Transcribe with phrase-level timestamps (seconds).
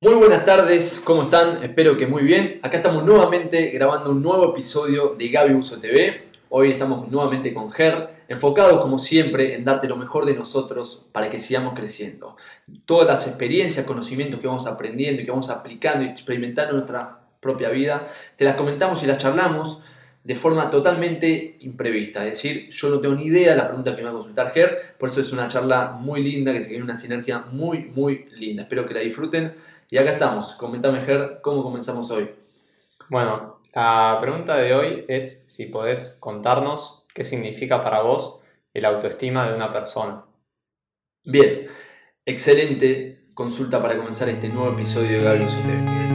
[0.00, 1.64] Muy buenas tardes, ¿cómo están?
[1.64, 2.60] Espero que muy bien.
[2.62, 6.28] Acá estamos nuevamente grabando un nuevo episodio de Gaby Uso TV.
[6.50, 11.28] Hoy estamos nuevamente con Ger, enfocados como siempre en darte lo mejor de nosotros para
[11.28, 12.36] que sigamos creciendo.
[12.84, 17.18] Todas las experiencias, conocimientos que vamos aprendiendo y que vamos aplicando y experimentando en nuestra
[17.40, 18.04] propia vida,
[18.36, 19.82] te las comentamos y las charlamos
[20.22, 22.24] de forma totalmente imprevista.
[22.24, 24.52] Es decir, yo no tengo ni idea de la pregunta que me va a consultar
[24.52, 28.26] Ger, por eso es una charla muy linda, que se tiene una sinergia muy, muy
[28.36, 28.62] linda.
[28.62, 29.54] Espero que la disfruten.
[29.90, 30.52] Y acá estamos.
[30.54, 32.30] Comentame, Ger, ¿cómo comenzamos hoy?
[33.08, 38.40] Bueno, la pregunta de hoy es si podés contarnos qué significa para vos
[38.74, 40.26] el autoestima de una persona.
[41.24, 41.66] Bien,
[42.26, 46.08] excelente consulta para comenzar este nuevo episodio de Gabriel TV.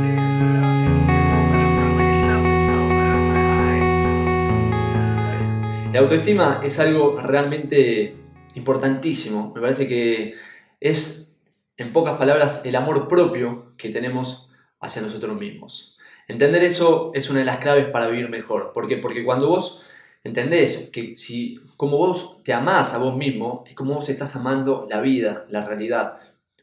[5.93, 8.15] La autoestima es algo realmente
[8.53, 9.51] importantísimo.
[9.55, 10.35] Me parece que
[10.79, 11.32] es,
[11.77, 15.97] en pocas palabras, el amor propio que tenemos hacia nosotros mismos.
[16.27, 18.71] Entender eso es una de las claves para vivir mejor.
[18.73, 18.97] ¿Por qué?
[18.97, 19.85] Porque cuando vos
[20.23, 24.87] entendés que si como vos te amás a vos mismo, es como vos estás amando
[24.89, 26.17] la vida, la realidad.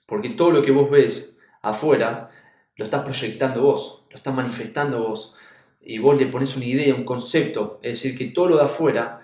[0.07, 2.29] Porque todo lo que vos ves afuera
[2.77, 5.37] lo estás proyectando vos, lo estás manifestando vos.
[5.83, 7.81] Y vos le pones una idea, un concepto.
[7.83, 9.21] Es decir, que todo lo de afuera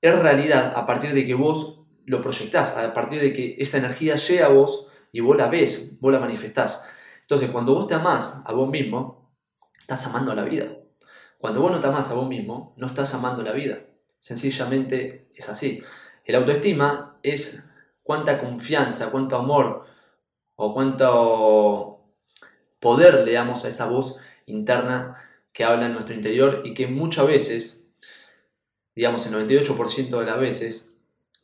[0.00, 4.16] es realidad a partir de que vos lo proyectás, a partir de que esa energía
[4.16, 6.88] llega a vos y vos la ves, vos la manifestás.
[7.20, 9.30] Entonces, cuando vos te amás a vos mismo,
[9.80, 10.76] estás amando la vida.
[11.38, 13.80] Cuando vos no te amás a vos mismo, no estás amando la vida.
[14.18, 15.82] Sencillamente es así.
[16.24, 17.72] El autoestima es
[18.02, 19.86] cuánta confianza, cuánto amor
[20.56, 22.14] o cuánto
[22.78, 25.14] poder le damos a esa voz interna
[25.52, 27.80] que habla en nuestro interior y que muchas veces
[28.94, 30.89] digamos, el 98% de las veces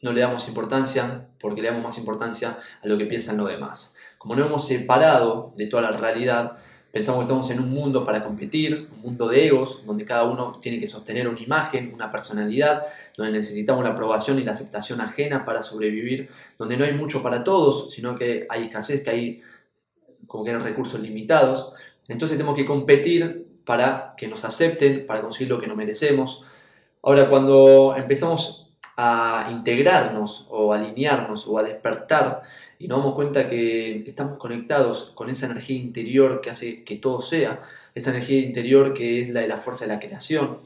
[0.02, 3.96] no le damos importancia porque le damos más importancia a lo que piensan los demás.
[4.18, 6.56] Como no hemos separado de toda la realidad,
[6.90, 10.58] pensamos que estamos en un mundo para competir, un mundo de egos, donde cada uno
[10.60, 12.84] tiene que sostener una imagen, una personalidad,
[13.16, 16.28] donde necesitamos la aprobación y la aceptación ajena para sobrevivir,
[16.58, 19.40] donde no hay mucho para todos, sino que hay escasez, que hay
[20.26, 21.72] como que hay recursos limitados.
[22.08, 26.44] Entonces tenemos que competir para que nos acepten, para conseguir lo que no merecemos,
[27.06, 28.65] Ahora, cuando empezamos
[28.96, 32.42] a integrarnos o alinearnos o a despertar
[32.78, 37.20] y nos damos cuenta que estamos conectados con esa energía interior que hace que todo
[37.20, 37.62] sea,
[37.94, 40.60] esa energía interior que es la de la fuerza de la creación,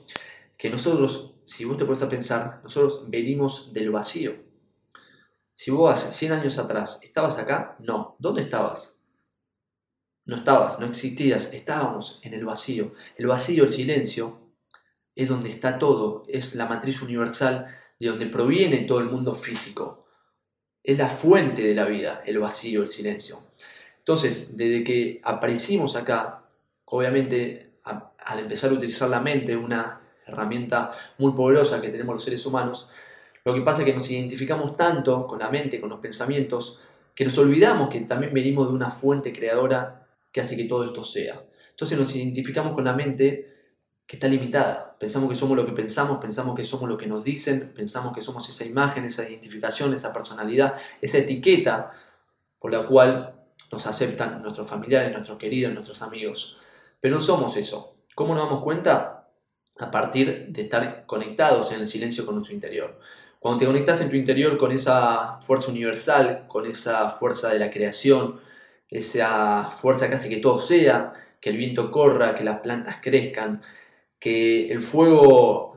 [0.57, 4.35] que nosotros, si vos te pones a pensar, nosotros venimos del vacío.
[5.53, 8.17] Si vos hace 100 años atrás estabas acá, no.
[8.19, 9.03] ¿Dónde estabas?
[10.25, 12.93] No estabas, no existías, estábamos en el vacío.
[13.17, 14.39] El vacío, el silencio,
[15.15, 17.67] es donde está todo, es la matriz universal
[18.01, 20.07] de donde proviene todo el mundo físico.
[20.83, 23.39] Es la fuente de la vida, el vacío, el silencio.
[23.99, 26.47] Entonces, desde que aparecimos acá,
[26.87, 32.45] obviamente al empezar a utilizar la mente, una herramienta muy poderosa que tenemos los seres
[32.47, 32.91] humanos,
[33.45, 36.81] lo que pasa es que nos identificamos tanto con la mente, con los pensamientos,
[37.15, 41.03] que nos olvidamos que también venimos de una fuente creadora que hace que todo esto
[41.03, 41.43] sea.
[41.71, 43.47] Entonces nos identificamos con la mente
[44.11, 44.97] que está limitada.
[44.99, 48.21] Pensamos que somos lo que pensamos, pensamos que somos lo que nos dicen, pensamos que
[48.21, 51.93] somos esa imagen, esa identificación, esa personalidad, esa etiqueta
[52.59, 53.33] por la cual
[53.71, 56.59] nos aceptan nuestros familiares, nuestros queridos, nuestros amigos.
[57.01, 57.99] Pero no somos eso.
[58.17, 59.29] ¿Cómo nos damos cuenta?
[59.79, 62.99] A partir de estar conectados en el silencio con nuestro interior.
[63.39, 67.71] Cuando te conectas en tu interior con esa fuerza universal, con esa fuerza de la
[67.71, 68.41] creación,
[68.89, 73.63] esa fuerza que hace que todo sea, que el viento corra, que las plantas crezcan,
[74.21, 75.75] que el fuego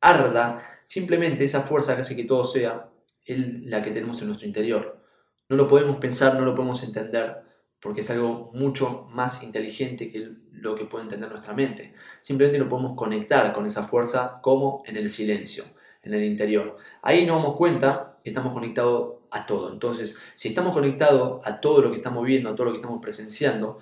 [0.00, 2.88] arda, simplemente esa fuerza que hace que todo sea
[3.26, 5.00] la que tenemos en nuestro interior.
[5.48, 7.42] No lo podemos pensar, no lo podemos entender,
[7.78, 11.94] porque es algo mucho más inteligente que lo que puede entender nuestra mente.
[12.20, 15.64] Simplemente lo podemos conectar con esa fuerza como en el silencio,
[16.02, 16.76] en el interior.
[17.02, 19.72] Ahí nos damos cuenta que estamos conectados a todo.
[19.72, 23.00] Entonces, si estamos conectados a todo lo que estamos viendo, a todo lo que estamos
[23.00, 23.78] presenciando,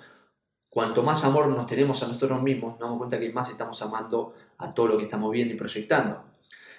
[0.71, 4.33] cuanto más amor nos tenemos a nosotros mismos, nos damos cuenta que más estamos amando
[4.57, 6.23] a todo lo que estamos viendo y proyectando.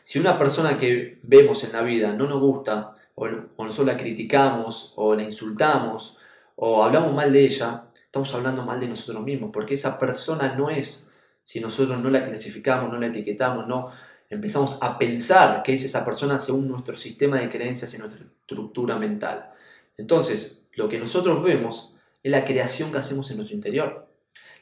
[0.03, 4.95] Si una persona que vemos en la vida no nos gusta, o, nosotros la criticamos,
[4.97, 6.19] o la insultamos,
[6.57, 10.71] o hablamos mal de ella, estamos hablando mal de nosotros mismos, porque esa persona no
[10.71, 11.13] es,
[11.43, 13.91] si nosotros no la clasificamos, no la etiquetamos, no
[14.31, 18.97] empezamos a pensar que es esa persona según nuestro sistema de creencias y nuestra estructura
[18.97, 19.51] mental.
[19.99, 21.92] Entonces, lo que nosotros vemos
[22.23, 24.09] es la creación que hacemos en nuestro interior.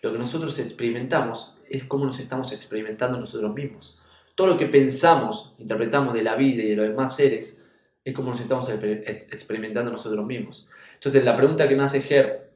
[0.03, 4.01] Lo que nosotros experimentamos es cómo nos estamos experimentando nosotros mismos.
[4.35, 7.69] Todo lo que pensamos, interpretamos de la vida y de los demás seres,
[8.05, 10.69] es como nos estamos experimentando nosotros mismos.
[10.95, 12.50] Entonces, la pregunta que me hace Ger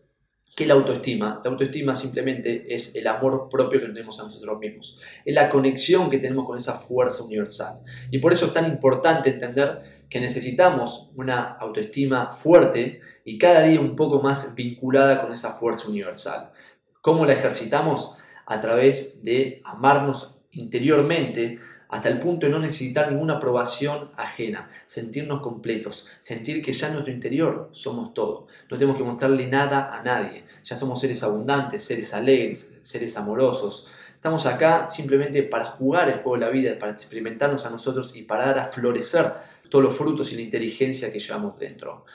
[0.54, 1.40] ¿Qué es la autoestima?
[1.42, 5.00] La autoestima simplemente es el amor propio que tenemos a nosotros mismos.
[5.24, 7.80] Es la conexión que tenemos con esa fuerza universal.
[8.12, 13.80] Y por eso es tan importante entender que necesitamos una autoestima fuerte y cada día
[13.80, 16.52] un poco más vinculada con esa fuerza universal.
[17.00, 18.16] ¿Cómo la ejercitamos?
[18.46, 21.58] A través de amarnos interiormente,
[21.88, 26.94] hasta el punto de no necesitar ninguna aprobación ajena, sentirnos completos, sentir que ya en
[26.94, 31.84] nuestro interior somos todo, no tenemos que mostrarle nada a nadie, ya somos seres abundantes,
[31.84, 33.86] seres alegres, seres amorosos.
[34.14, 38.22] Estamos acá simplemente para jugar el juego de la vida, para experimentarnos a nosotros y
[38.22, 39.32] para dar a florecer
[39.68, 42.06] todos los frutos y la inteligencia que llevamos dentro.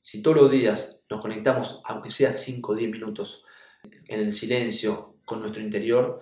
[0.00, 3.44] Si todos los días nos conectamos, aunque sea 5 o 10 minutos,
[4.08, 6.20] en el silencio con nuestro interior,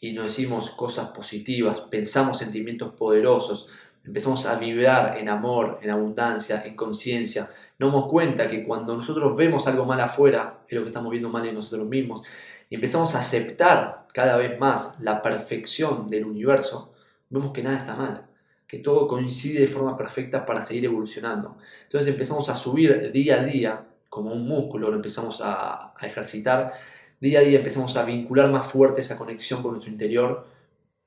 [0.00, 3.70] y nos decimos cosas positivas, pensamos sentimientos poderosos,
[4.04, 9.36] empezamos a vibrar en amor, en abundancia, en conciencia, nos damos cuenta que cuando nosotros
[9.36, 12.22] vemos algo mal afuera, es lo que estamos viendo mal en nosotros mismos,
[12.68, 16.94] y empezamos a aceptar cada vez más la perfección del universo,
[17.30, 18.26] vemos que nada está mal,
[18.66, 21.56] que todo coincide de forma perfecta para seguir evolucionando.
[21.82, 26.72] Entonces empezamos a subir día a día, como un músculo, lo empezamos a, a ejercitar
[27.20, 30.46] día a día empezamos a vincular más fuerte esa conexión con nuestro interior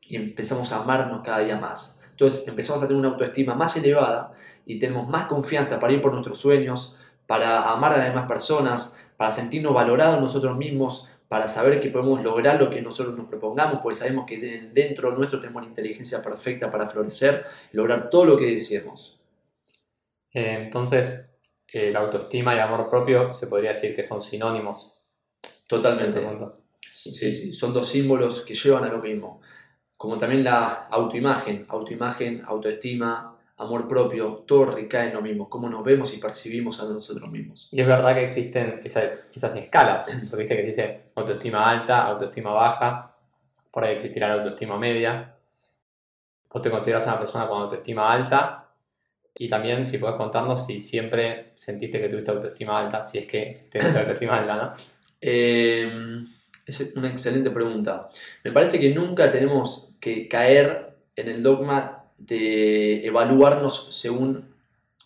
[0.01, 2.03] y empezamos a amarnos cada día más.
[2.11, 4.33] Entonces empezamos a tener una autoestima más elevada
[4.65, 6.97] y tenemos más confianza para ir por nuestros sueños,
[7.27, 12.23] para amar a las demás personas, para sentirnos valorados nosotros mismos, para saber que podemos
[12.23, 16.71] lograr lo que nosotros nos propongamos, porque sabemos que dentro nuestro tenemos la inteligencia perfecta
[16.71, 19.19] para florecer y lograr todo lo que deseemos.
[20.33, 21.39] Eh, entonces,
[21.71, 24.91] eh, la autoestima y el amor propio se podría decir que son sinónimos.
[25.67, 26.19] Totalmente.
[26.91, 29.39] Sí, sí, son dos símbolos que llevan a lo mismo.
[29.95, 33.28] Como también la autoimagen, autoimagen, autoestima,
[33.59, 37.67] amor propio, todo recae en lo mismo, cómo nos vemos y percibimos a nosotros mismos.
[37.71, 42.51] Y es verdad que existen esas escalas, porque viste que se dice autoestima alta, autoestima
[42.51, 43.15] baja,
[43.69, 45.35] por ahí existirá la autoestima media.
[46.49, 48.69] Vos te consideras una persona con autoestima alta
[49.35, 53.67] y también si podés contarnos si siempre sentiste que tuviste autoestima alta, si es que
[53.69, 54.73] tenés autoestima alta, ¿no?
[55.21, 56.25] Em,
[56.65, 58.07] es una excelente pregunta.
[58.43, 64.55] Me parece que nunca tenemos que caer en el dogma de evaluarnos según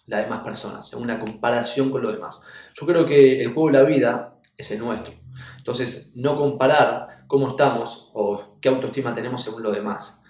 [0.06, 2.42] las demás personas, según la comparación con los demás.
[2.74, 5.14] Yo creo que el juego de la vida es el nuestro.
[5.58, 10.24] Entonces, no comparar cómo estamos o qué autoestima tenemos según los demás.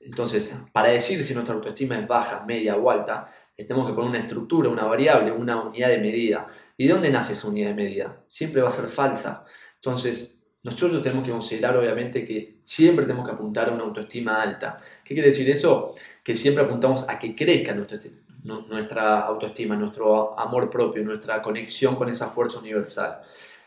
[0.00, 3.24] Entonces, para decir si nuestra autoestima es baja, media o alta,
[3.56, 6.46] tenemos que poner una estructura, una variable, una unidad de medida.
[6.76, 8.22] ¿Y de dónde nace esa unidad de medida?
[8.26, 9.44] Siempre va a ser falsa.
[9.74, 14.76] Entonces, nosotros tenemos que considerar obviamente que siempre tenemos que apuntar a una autoestima alta.
[15.04, 15.94] ¿Qué quiere decir eso?
[16.22, 22.26] Que siempre apuntamos a que crezca nuestra, autoestima, nuestro amor propio, nuestra conexión con esa
[22.26, 23.20] fuerza universal.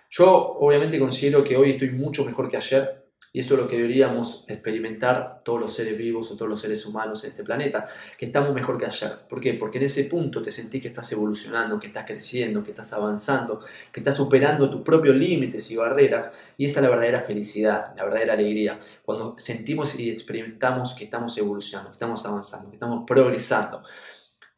[0.10, 3.01] Yo obviamente considero que hoy estoy mucho mejor que ayer,
[3.34, 6.86] y eso es lo que deberíamos experimentar todos los seres vivos o todos los seres
[6.86, 7.86] humanos en este planeta,
[8.18, 9.20] que estamos mejor que ayer.
[9.30, 9.54] ¿Por qué?
[9.54, 13.62] Porque en ese punto te sentís que estás evolucionando, que estás creciendo, que estás avanzando,
[13.92, 16.34] que estás superando tus propios límites y barreras.
[16.58, 18.78] Y esa es la verdadera felicidad, la verdadera alegría.
[19.06, 23.82] Cuando sentimos y experimentamos que estamos evolucionando, que estamos avanzando, que estamos progresando.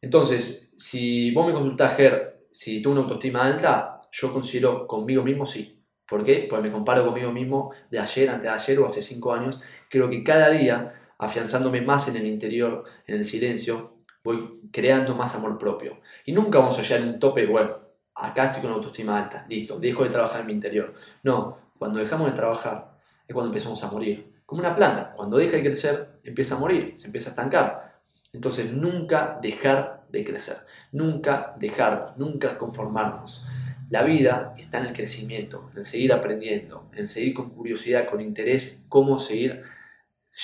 [0.00, 5.46] Entonces, si vos me consultás, Ger, si tengo una autoestima alta, yo considero conmigo mismo
[5.46, 5.73] sí
[6.08, 6.46] ¿Por qué?
[6.48, 9.62] Pues me comparo conmigo mismo de ayer, antes de ayer o hace cinco años.
[9.88, 15.34] Creo que cada día, afianzándome más en el interior, en el silencio, voy creando más
[15.34, 16.00] amor propio.
[16.24, 17.78] Y nunca vamos a llegar a un tope, bueno,
[18.14, 20.94] acá estoy con autoestima alta, listo, dejo de trabajar en mi interior.
[21.22, 24.32] No, cuando dejamos de trabajar es cuando empezamos a morir.
[24.46, 28.00] Como una planta, cuando deja de crecer, empieza a morir, se empieza a estancar.
[28.32, 30.56] Entonces, nunca dejar de crecer,
[30.92, 33.46] nunca dejarnos, nunca conformarnos.
[33.90, 38.86] La vida está en el crecimiento, en seguir aprendiendo, en seguir con curiosidad, con interés,
[38.88, 39.62] cómo seguir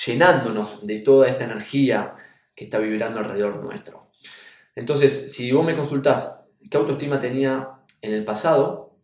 [0.05, 2.13] llenándonos de toda esta energía
[2.55, 4.11] que está vibrando alrededor nuestro.
[4.75, 7.69] Entonces, si vos me consultás qué autoestima tenía
[8.01, 8.95] en el pasado,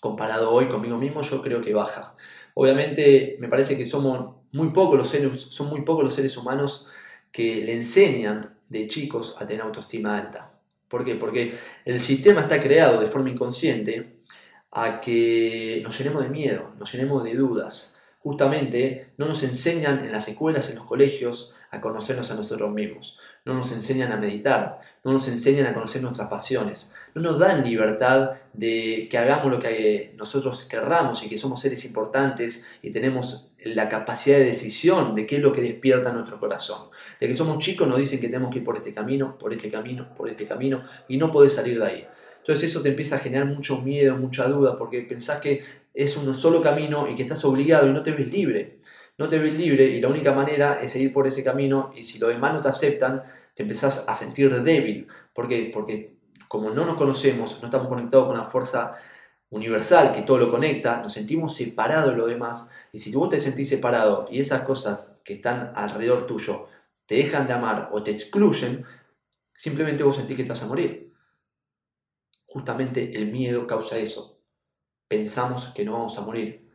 [0.00, 2.14] comparado hoy conmigo mismo, yo creo que baja.
[2.54, 6.88] Obviamente, me parece que somos muy pocos los seres, son muy pocos los seres humanos
[7.32, 10.57] que le enseñan de chicos a tener autoestima alta.
[10.88, 11.14] ¿Por qué?
[11.14, 11.54] Porque
[11.84, 14.18] el sistema está creado de forma inconsciente
[14.70, 18.00] a que nos llenemos de miedo, nos llenemos de dudas.
[18.20, 23.18] Justamente no nos enseñan en las escuelas, en los colegios, a conocernos a nosotros mismos.
[23.48, 26.92] No nos enseñan a meditar, no nos enseñan a conocer nuestras pasiones.
[27.14, 31.82] No nos dan libertad de que hagamos lo que nosotros querramos y que somos seres
[31.86, 36.90] importantes y tenemos la capacidad de decisión de qué es lo que despierta nuestro corazón.
[37.18, 39.70] De que somos chicos nos dicen que tenemos que ir por este camino, por este
[39.70, 42.06] camino, por este camino y no podés salir de ahí.
[42.36, 45.64] Entonces eso te empieza a generar mucho miedo, mucha duda, porque pensás que
[45.94, 48.78] es un solo camino y que estás obligado y no te ves libre.
[49.18, 52.20] No te ves libre y la única manera es seguir por ese camino y si
[52.20, 53.24] los demás no te aceptan,
[53.58, 55.08] te empezás a sentir débil.
[55.34, 55.68] ¿Por qué?
[55.74, 58.94] Porque como no nos conocemos, no estamos conectados con la fuerza
[59.50, 62.70] universal que todo lo conecta, nos sentimos separados de lo demás.
[62.92, 66.68] Y si vos te sentís separado y esas cosas que están alrededor tuyo
[67.04, 68.84] te dejan de amar o te excluyen,
[69.56, 71.10] simplemente vos sentís que te vas a morir.
[72.46, 74.40] Justamente el miedo causa eso.
[75.08, 76.70] Pensamos que no vamos a morir.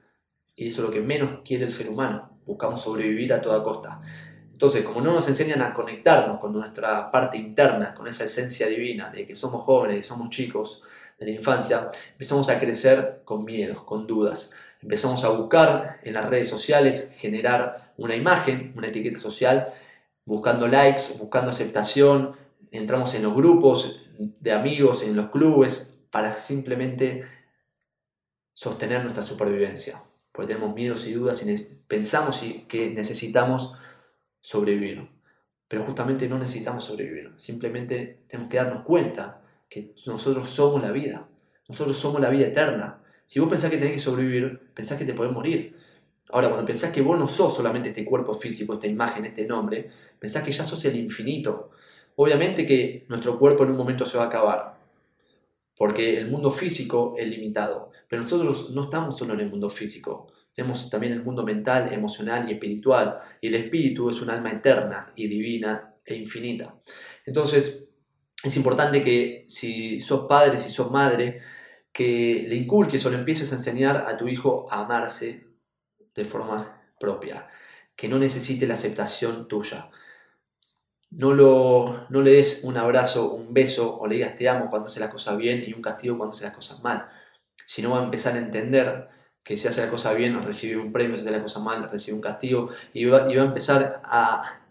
[0.53, 2.33] Y eso es lo que menos quiere el ser humano.
[2.45, 4.01] Buscamos sobrevivir a toda costa.
[4.63, 9.09] Entonces, como no nos enseñan a conectarnos con nuestra parte interna, con esa esencia divina
[9.09, 10.85] de que somos jóvenes, somos chicos
[11.19, 14.53] de la infancia, empezamos a crecer con miedos, con dudas.
[14.81, 19.67] Empezamos a buscar en las redes sociales generar una imagen, una etiqueta social,
[20.23, 22.33] buscando likes, buscando aceptación.
[22.71, 27.25] Entramos en los grupos de amigos, en los clubes, para simplemente
[28.53, 30.01] sostener nuestra supervivencia.
[30.31, 33.77] Porque tenemos miedos y dudas y pensamos que necesitamos
[34.43, 35.09] sobrevivir.
[35.67, 37.31] Pero justamente no necesitamos sobrevivir.
[37.37, 41.27] Simplemente tenemos que darnos cuenta que nosotros somos la vida.
[41.67, 43.01] Nosotros somos la vida eterna.
[43.25, 45.75] Si vos pensás que tenés que sobrevivir, pensás que te podés morir.
[46.29, 49.89] Ahora, cuando pensás que vos no sos solamente este cuerpo físico, esta imagen, este nombre,
[50.19, 51.71] pensás que ya sos el infinito.
[52.15, 54.77] Obviamente que nuestro cuerpo en un momento se va a acabar,
[55.75, 60.27] porque el mundo físico es limitado, pero nosotros no estamos solo en el mundo físico,
[60.53, 65.07] tenemos también el mundo mental, emocional y espiritual, y el espíritu es un alma eterna
[65.15, 66.75] y divina e infinita.
[67.25, 67.91] Entonces,
[68.43, 71.41] es importante que si sos padre, si sos madre,
[71.91, 75.47] que le inculques o le empieces a enseñar a tu hijo a amarse
[76.13, 77.47] de forma propia,
[77.95, 79.89] que no necesite la aceptación tuya.
[81.11, 84.87] No, lo, no le des un abrazo, un beso o le digas te amo cuando
[84.87, 87.07] hace las cosas bien y un castigo cuando hace las cosas mal,
[87.65, 89.07] sino va a empezar a entender
[89.43, 92.15] que si hace la cosa bien recibe un premio, si hace la cosa mal recibe
[92.15, 94.61] un castigo y va, y va a empezar a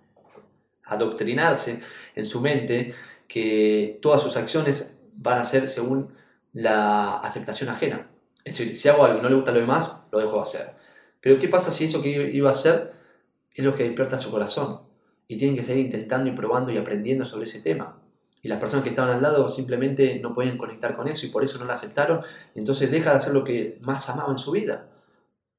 [0.84, 1.82] adoctrinarse
[2.14, 2.94] en su mente
[3.28, 6.14] que todas sus acciones van a ser según
[6.52, 8.08] la aceptación ajena.
[8.44, 10.74] Es decir, si hago algo y no le gusta lo demás, lo dejo de hacer.
[11.20, 12.92] Pero ¿qué pasa si eso que iba a hacer
[13.54, 14.80] es lo que despierta su corazón?
[15.28, 18.01] Y tienen que seguir intentando y probando y aprendiendo sobre ese tema.
[18.42, 21.44] Y las personas que estaban al lado simplemente no podían conectar con eso y por
[21.44, 22.20] eso no lo aceptaron.
[22.54, 24.88] entonces deja de hacer lo que más amaba en su vida.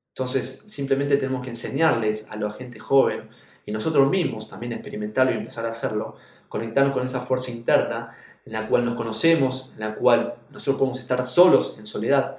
[0.10, 3.30] Entonces simplemente tenemos que enseñarles a la gente joven
[3.66, 6.18] y nosotros mismos también experimentarlo y empezar a hacerlo,
[6.50, 8.12] conectarnos con esa fuerza interna
[8.46, 12.38] en la cual nos conocemos, en la cual nosotros podemos estar solos en soledad.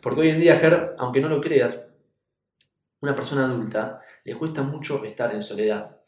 [0.00, 1.90] Porque hoy en día, Ger, aunque no lo creas,
[3.00, 5.99] una persona adulta le cuesta mucho estar en soledad.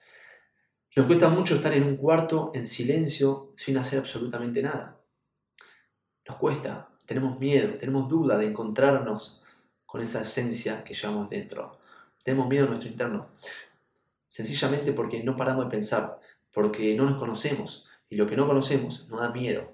[0.94, 5.00] Nos cuesta mucho estar en un cuarto en silencio sin hacer absolutamente nada.
[6.28, 9.42] Nos cuesta, tenemos miedo, tenemos duda de encontrarnos
[9.86, 11.78] con esa esencia que llevamos dentro.
[12.22, 13.28] Tenemos miedo a nuestro interno.
[14.26, 16.20] Sencillamente porque no paramos de pensar,
[16.52, 17.88] porque no nos conocemos.
[18.10, 19.72] Y lo que no conocemos nos da miedo.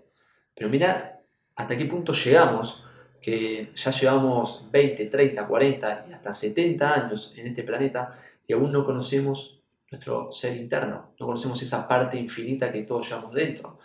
[0.54, 1.20] Pero mira
[1.56, 2.84] hasta qué punto llegamos,
[3.20, 8.70] que ya llevamos 20, 30, 40 y hasta 70 años en este planeta y aún
[8.70, 9.57] no conocemos
[9.90, 13.78] nuestro ser interno, no conocemos esa parte infinita que todos llevamos dentro.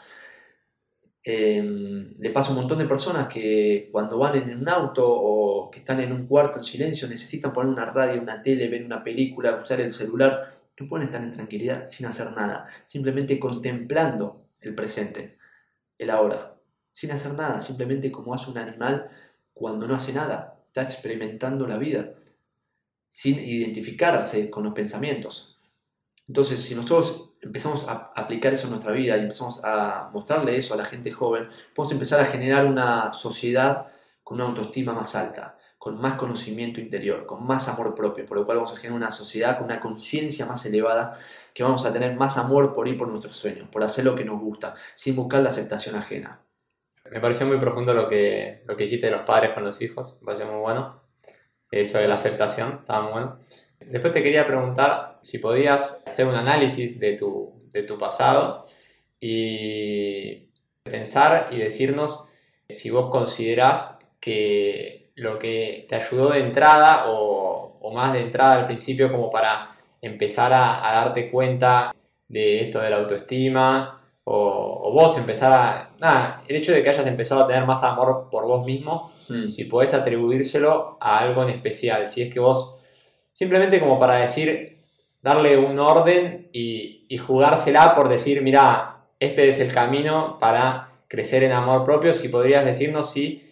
[1.26, 5.72] Em, le pasa a un montón de personas que cuando van en un auto o
[5.72, 9.02] que están en un cuarto en silencio necesitan poner una radio, una tele, ver una
[9.02, 10.48] película, usar el celular.
[10.78, 15.38] No pueden estar en tranquilidad sin hacer nada, simplemente contemplando el presente,
[15.98, 16.56] el ahora,
[16.92, 19.10] sin hacer nada, simplemente como hace un animal
[19.54, 22.16] cuando no hace nada, está experimentando la vida,
[23.08, 25.53] sin identificarse con los pensamientos,
[26.28, 30.74] entonces, si nosotros empezamos a aplicar eso en nuestra vida y empezamos a mostrarle eso
[30.74, 33.88] a la gente joven, podemos empezar a generar una sociedad
[34.24, 38.46] con una autoestima más alta, con más conocimiento interior, con más amor propio, por lo
[38.46, 41.18] cual vamos a generar una sociedad con una conciencia más elevada,
[41.54, 44.24] que vamos a tener más amor por ir por nuestros sueños, por hacer lo que
[44.24, 46.40] nos gusta, sin buscar la aceptación ajena.
[47.12, 50.20] Me pareció muy profundo lo que, lo que dijiste de los padres con los hijos,
[50.22, 51.02] me pareció muy bueno.
[51.70, 53.40] Eso de la aceptación, estaba muy bueno.
[53.90, 58.66] Después te quería preguntar si podías hacer un análisis de tu, de tu pasado
[59.20, 60.50] y
[60.84, 62.28] pensar y decirnos
[62.70, 68.54] si vos considerás que lo que te ayudó de entrada o, o más de entrada
[68.56, 69.68] al principio como para
[70.02, 71.96] empezar a, a, darte cuenta
[72.28, 75.92] de esto de la autoestima o, o, vos empezar a...
[76.00, 79.48] Nada, el hecho de que hayas empezado a tener más amor por vos mismo, mm.
[79.48, 82.83] si podés atribuírselo a algo en especial, si es que vos
[83.34, 84.78] Simplemente como para decir,
[85.24, 91.52] darle un orden y, jugársela por decir, mira, este es el camino para crecer en
[91.52, 93.44] amor propio, si podrías decirnos si,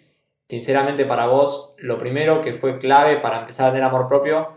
[0.47, 4.49] sinceramente para vos, lo primero que fue clave para empezar a tener amor propio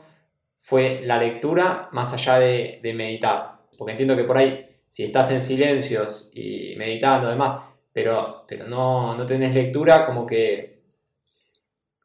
[0.58, 3.60] fue la lectura más allá de, meditar.
[3.78, 9.14] Porque entiendo que por ahí, si estás en silencios y meditando, demás, pero, pero no,
[9.16, 10.73] no tenés lectura, como que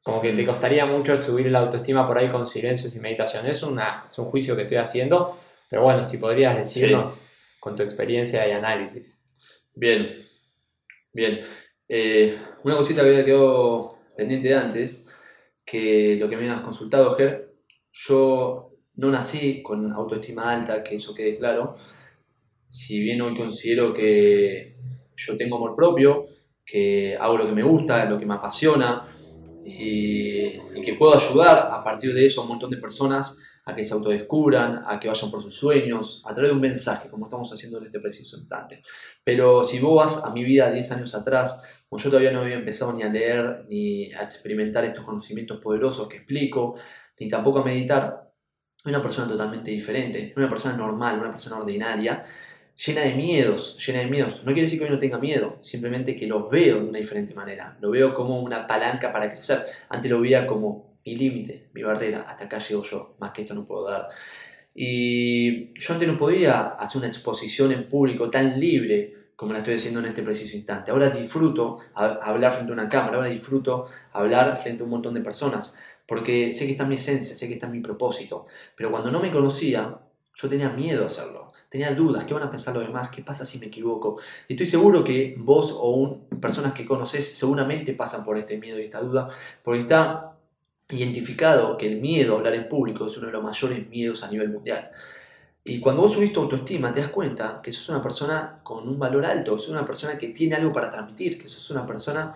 [0.10, 3.46] como que te costaría mucho subir la autoestima por ahí con silencios y meditación.
[3.46, 5.38] Es, una, es un juicio que estoy haciendo,
[5.70, 7.22] pero bueno, si podrías decirnos
[7.60, 9.24] con tu experiencia y análisis.
[9.76, 10.10] Bien,
[11.14, 11.42] bien.
[11.88, 15.10] Eh, una cosita que había quedado pendiente de antes,
[15.64, 17.54] que lo que me has consultado, Ger,
[17.92, 21.76] yo no nací con autoestima alta, que eso quede claro.
[22.68, 24.76] Si bien hoy considero que
[25.16, 26.26] yo tengo amor propio,
[26.66, 29.08] que hago lo que me gusta, lo que me apasiona,
[29.70, 33.84] y, que puedo ayudar a partir de eso a un montón de personas a que
[33.84, 37.52] se autodescubran, a que vayan por sus sueños, a través de un mensaje, como estamos
[37.52, 38.82] haciendo en este preciso instante.
[39.24, 42.56] Pero si vos vas a mi vida 10 años atrás, cuando yo todavía no había
[42.56, 46.74] empezado ni a leer, ni a experimentar estos conocimientos poderosos que explico,
[47.20, 48.30] ni tampoco a meditar,
[48.86, 52.24] una persona totalmente diferente, una persona normal, una persona ordinaria,
[52.86, 54.40] llena de miedos, llena de miedos.
[54.40, 57.34] No quiere decir que hoy no tenga miedo, simplemente que los veo de una diferente
[57.34, 57.78] manera.
[57.82, 59.60] Lo veo como una palanca para crecer.
[59.90, 63.54] Antes lo veía como mi límite, mi barrera, hasta acá llego yo, más que esto
[63.54, 64.08] no puedo dar.
[64.74, 69.76] Y yo antes no podía hacer una exposición en público tan libre como la estoy
[69.76, 70.92] haciendo en este preciso instante.
[70.92, 75.22] Ahora disfruto hablar frente a una cámara, ahora disfruto hablar frente a un montón de
[75.22, 78.46] personas, porque sé que está mi esencia, sé que está mi propósito.
[78.76, 79.98] Pero cuando no me conocía,
[80.34, 83.10] yo tenía miedo a hacerlo tenía dudas, ¿qué van a pensar los demás?
[83.10, 84.20] ¿Qué pasa si me equivoco?
[84.48, 88.84] Y estoy seguro que vos o personas que conoces seguramente pasan por este miedo y
[88.84, 89.28] esta duda,
[89.64, 90.34] porque está
[90.90, 94.32] identificado que el miedo a hablar en público es uno de los mayores miedos a
[94.32, 94.90] nivel mundial.
[95.64, 98.98] Y cuando vos subís tu autoestima, te das cuenta que sos una persona con un
[98.98, 102.34] valor alto, sos una persona que tiene algo para transmitir, que sos una persona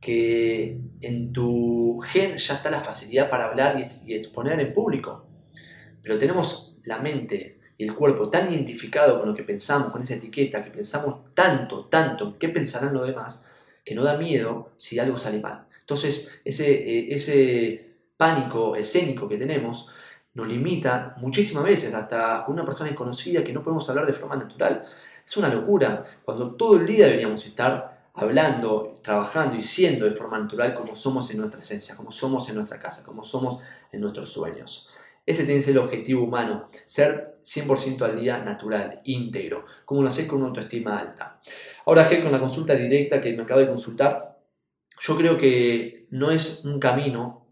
[0.00, 5.24] que en tu gen ya está la facilidad para hablar y exponer en público.
[6.02, 10.64] Pero tenemos la mente el cuerpo tan identificado con lo que pensamos, con esa etiqueta,
[10.64, 13.50] que pensamos tanto, tanto, qué pensarán los demás,
[13.84, 15.66] que no da miedo si algo sale mal.
[15.80, 19.90] Entonces, ese, eh, ese pánico escénico que tenemos
[20.34, 24.36] nos limita muchísimas veces, hasta con una persona desconocida que no podemos hablar de forma
[24.36, 24.84] natural.
[25.24, 30.38] Es una locura, cuando todo el día deberíamos estar hablando, trabajando y siendo de forma
[30.38, 33.58] natural como somos en nuestra esencia, como somos en nuestra casa, como somos
[33.90, 34.90] en nuestros sueños.
[35.24, 40.08] Ese tiene que ser el objetivo humano, ser 100% al día natural, íntegro, como lo
[40.08, 41.40] haces con una autoestima alta.
[41.86, 44.38] Ahora, Ger, con la consulta directa que me acabo de consultar,
[45.00, 47.48] yo creo que no es un camino,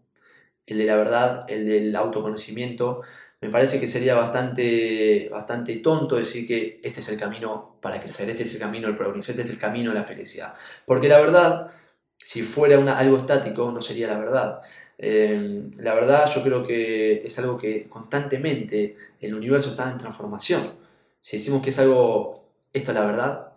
[0.65, 3.01] el de la verdad, el del autoconocimiento.
[3.41, 8.29] Me parece que sería bastante, bastante tonto decir que este es el camino para crecer,
[8.29, 10.53] este es el camino del progreso, este es el camino de la felicidad.
[10.85, 11.71] Porque la verdad,
[12.17, 14.61] si fuera una, algo estático, no sería la verdad.
[15.03, 20.73] Em, la verdad yo creo que es algo que constantemente el universo está en transformación.
[21.19, 23.53] Si decimos que es algo, esto es la verdad,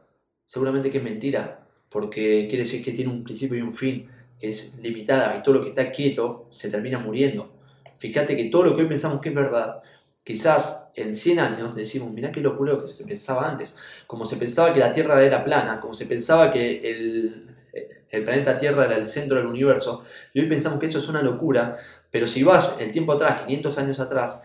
[0.47, 4.09] seguramente que es mentira, porque quiere decir que tiene un principio y un fin,
[4.41, 7.53] que es limitada, y todo lo que está quieto se termina muriendo.
[7.99, 9.83] Fíjate que todo lo que hoy pensamos que es verdad,
[10.25, 13.77] quizás en 100 años decimos, mirá qué locura lo que se pensaba antes,
[14.07, 17.55] como se pensaba que la Tierra era plana, como se pensaba que el,
[18.15, 21.23] el planeta Tierra era el centro del universo, y hoy pensamos que eso es una
[21.23, 21.77] locura,
[22.11, 24.45] pero si vas el tiempo atrás, 500 años atrás,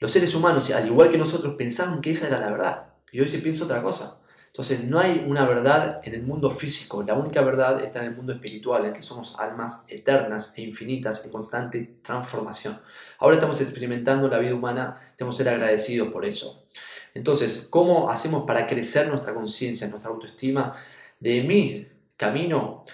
[0.00, 3.28] los seres humanos, al igual que nosotros, pensaban que esa era la verdad, y hoy
[3.28, 4.20] se piensa otra cosa.
[4.46, 8.16] Entonces no hay una verdad en el mundo físico, la única verdad está en el
[8.16, 12.80] mundo espiritual, en que somos almas eternas e infinitas en constante transformación.
[13.18, 16.66] Ahora estamos experimentando la vida humana, tenemos que ser agradecidos por eso.
[17.14, 20.72] Entonces, ¿cómo hacemos para crecer nuestra conciencia, nuestra autoestima?
[21.18, 22.84] De mi camino,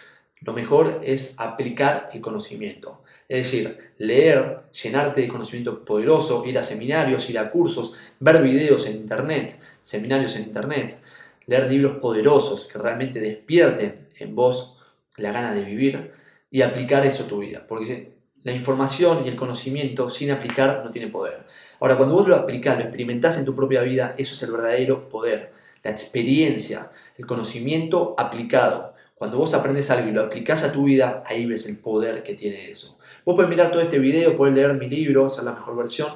[0.40, 3.02] lo mejor es aplicar el conocimiento.
[3.28, 8.86] Es decir, leer, llenarte de conocimiento poderoso, ir a seminarios, ir a cursos, ver videos
[8.86, 10.98] en internet, seminarios en internet,
[11.46, 14.82] leer libros poderosos que realmente despierten en vos
[15.16, 16.12] la gana de vivir
[16.50, 17.64] y aplicar eso a tu vida.
[17.66, 21.44] Porque la información y el conocimiento sin aplicar no tiene poder.
[21.78, 25.08] Ahora, cuando vos lo aplicás, lo experimentás en tu propia vida, eso es el verdadero
[25.08, 25.52] poder.
[25.82, 28.89] La experiencia, el conocimiento aplicado.
[29.20, 32.32] Cuando vos aprendes algo y lo aplicás a tu vida, ahí ves el poder que
[32.32, 32.96] tiene eso.
[33.22, 36.08] Vos puedes mirar todo este video, puedes leer mi libro, hacer la mejor versión,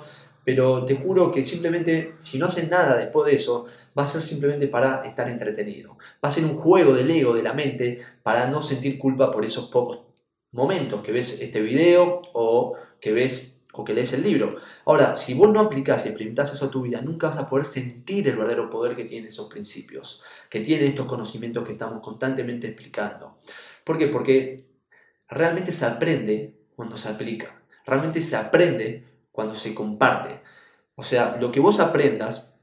[0.43, 4.23] pero te juro que simplemente si no haces nada después de eso, va a ser
[4.23, 5.99] simplemente para estar entretenido.
[6.25, 9.45] Va a ser un juego del ego, de la mente, para no sentir culpa por
[9.45, 10.01] esos pocos
[10.53, 14.57] momentos que ves este video o que ves o que lees el libro.
[14.85, 17.65] Ahora, si vos no aplicás y implementás eso a tu vida, nunca vas a poder
[17.65, 22.69] sentir el verdadero poder que tienen esos principios, que tienen estos conocimientos que estamos constantemente
[22.69, 23.37] explicando.
[23.83, 24.09] ¿Por qué?
[24.09, 24.65] Porque
[25.29, 30.41] realmente se aprende cuando se aplica, realmente se aprende cuando se comparte.
[30.95, 32.57] O sea, lo que vos aprendas,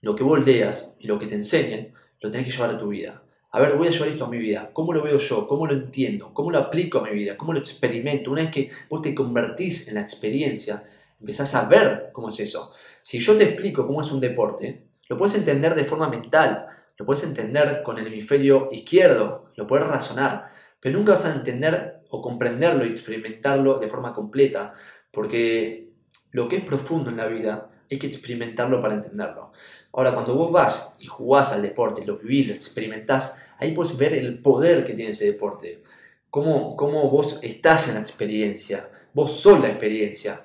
[0.00, 2.88] lo que vos leas y lo que te enseñen, lo tenés que llevar a tu
[2.88, 3.23] vida.
[3.54, 4.70] A ver, voy a llevar esto a mi vida.
[4.72, 5.46] ¿Cómo lo veo yo?
[5.46, 6.34] ¿Cómo lo entiendo?
[6.34, 7.36] ¿Cómo lo aplico a mi vida?
[7.36, 8.32] ¿Cómo lo experimento?
[8.32, 10.82] Una vez que vos te convertís en la experiencia,
[11.20, 12.74] empezás a ver cómo es eso.
[13.00, 17.06] Si yo te explico cómo es un deporte, lo puedes entender de forma mental, lo
[17.06, 20.46] puedes entender con el hemisferio izquierdo, lo puedes razonar,
[20.80, 24.72] pero nunca vas a entender o comprenderlo y experimentarlo de forma completa,
[25.12, 25.92] porque
[26.32, 29.52] lo que es profundo en la vida hay que experimentarlo para entenderlo.
[29.92, 34.12] Ahora, cuando vos vas y jugás al deporte, lo vivís, lo experimentás, ahí puedes ver
[34.14, 35.82] el poder que tiene ese deporte.
[36.30, 40.42] Cómo, cómo vos estás en la experiencia, vos sos la experiencia.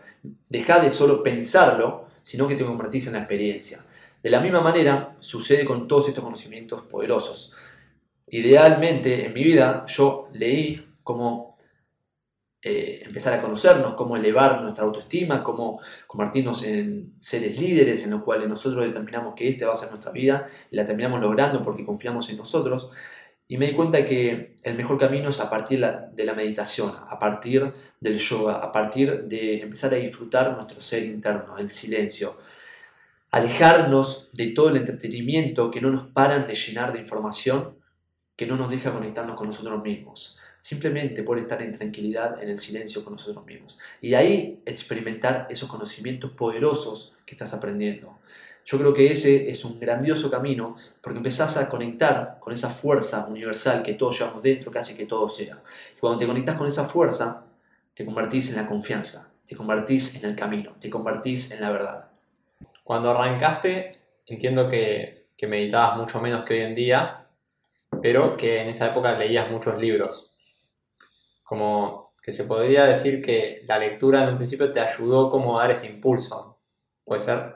[0.48, 3.80] Deja de solo pensarlo, sino que te convertís en la experiencia.
[4.22, 7.56] De la misma manera sucede con todos estos conocimientos poderosos.
[8.28, 11.49] Idealmente en mi vida yo leí cómo
[12.62, 18.24] eh, empezar a conocernos, cómo elevar nuestra autoestima, cómo convertirnos en seres líderes en los
[18.24, 21.86] cuales nosotros determinamos que esta va a ser nuestra vida y la terminamos logrando porque
[21.86, 22.92] confiamos en nosotros.
[23.48, 27.18] Y me di cuenta que el mejor camino es a partir de la meditación, a
[27.18, 32.38] partir del yoga, a partir de empezar a disfrutar nuestro ser interno, el silencio,
[33.32, 37.78] alejarnos de todo el entretenimiento que no nos paran de llenar de información,
[38.36, 42.60] que no nos deja conectarnos con nosotros mismos, simplemente por estar en tranquilidad, en el
[42.60, 43.80] silencio con nosotros mismos.
[44.02, 48.20] Y ahí experimentar esos conocimientos poderosos que estás aprendiendo.
[48.66, 53.26] Yo creo que ese es un grandioso camino porque empezás a conectar con esa fuerza
[53.28, 55.60] universal que todos llevamos dentro, casi que todo sea.
[55.98, 57.46] Y cuando te conectas con esa fuerza,
[57.96, 62.10] te convertís en la confianza, te convertís en el camino, te convertís en la verdad.
[62.84, 63.94] Cuando arrancaste,
[64.28, 67.26] entiendo que, que meditabas mucho menos que hoy en día,
[68.02, 70.29] pero que en esa época leías muchos libros.
[71.50, 75.64] Como que se podría decir que la lectura en un principio te ayudó como a
[75.64, 76.60] dar ese impulso.
[77.04, 77.56] ¿Puede ser?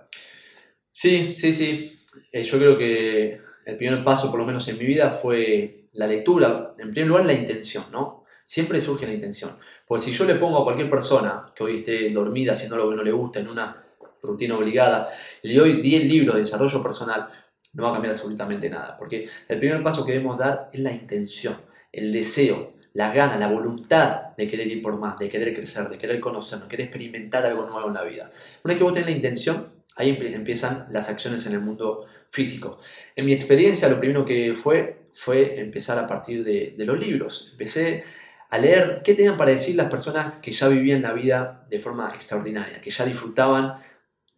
[0.89, 2.03] Sí, sí, sí.
[2.32, 6.08] Eh, yo creo que el primer paso, por lo menos en mi vida, fue la
[6.08, 6.71] lectura.
[6.79, 8.25] En primer lugar, la intención, ¿no?
[8.47, 9.51] Siempre surge la intención.
[9.86, 12.95] Porque si yo le pongo a cualquier persona que hoy esté dormida haciendo lo que
[12.95, 13.86] no le gusta en una
[14.23, 15.08] rutina obligada,
[15.43, 17.29] le doy 10 libros de desarrollo personal,
[17.73, 20.91] no va a cambiar absolutamente nada, porque el primer paso que debemos dar es la
[20.91, 21.58] intención,
[21.91, 25.97] el deseo, la gana, la voluntad de querer ir por más, de querer crecer, de
[25.97, 28.29] querer conocernos, de querer experimentar algo nuevo en la vida.
[28.63, 32.79] Una vez que vos tenés la intención, ahí empiezan las acciones en el mundo físico.
[33.15, 37.49] En mi experiencia, lo primero que fue fue empezar a partir de, de los libros.
[37.51, 38.03] Empecé
[38.49, 42.12] a leer qué tenían para decir las personas que ya vivían la vida de forma
[42.13, 43.75] extraordinaria, que ya disfrutaban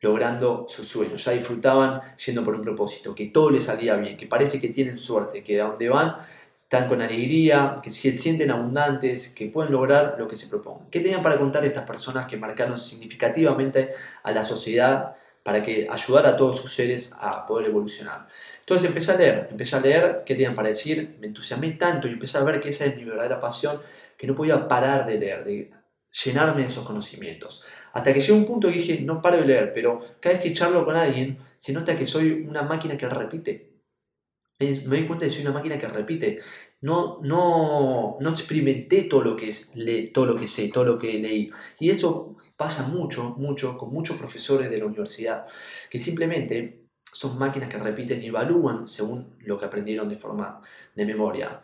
[0.01, 4.27] logrando sus sueños, ya disfrutaban yendo por un propósito, que todo les salía bien, que
[4.27, 6.15] parece que tienen suerte, que a donde van
[6.65, 10.89] están con alegría, que se sienten abundantes, que pueden lograr lo que se propongan.
[10.89, 13.91] ¿Qué tenían para contar estas personas que marcaron significativamente
[14.23, 18.27] a la sociedad para que ayudara a todos sus seres a poder evolucionar?
[18.61, 22.13] Entonces empecé a leer, empecé a leer qué tenían para decir, me entusiasmé tanto y
[22.13, 23.79] empecé a ver que esa es mi verdadera pasión,
[24.17, 25.71] que no podía parar de leer, de
[26.23, 27.63] llenarme de esos conocimientos.
[27.93, 30.53] Hasta que llegó un punto que dije, no paro de leer, pero cada vez que
[30.53, 33.74] charlo con alguien, se nota que soy una máquina que repite.
[34.59, 36.39] Me doy cuenta de que soy una máquina que repite.
[36.81, 39.73] No, no, no experimenté todo lo, que es,
[40.13, 41.49] todo lo que sé, todo lo que leí.
[41.79, 45.45] Y eso pasa mucho, mucho con muchos profesores de la universidad,
[45.89, 50.61] que simplemente son máquinas que repiten y evalúan según lo que aprendieron de forma
[50.95, 51.61] de memoria.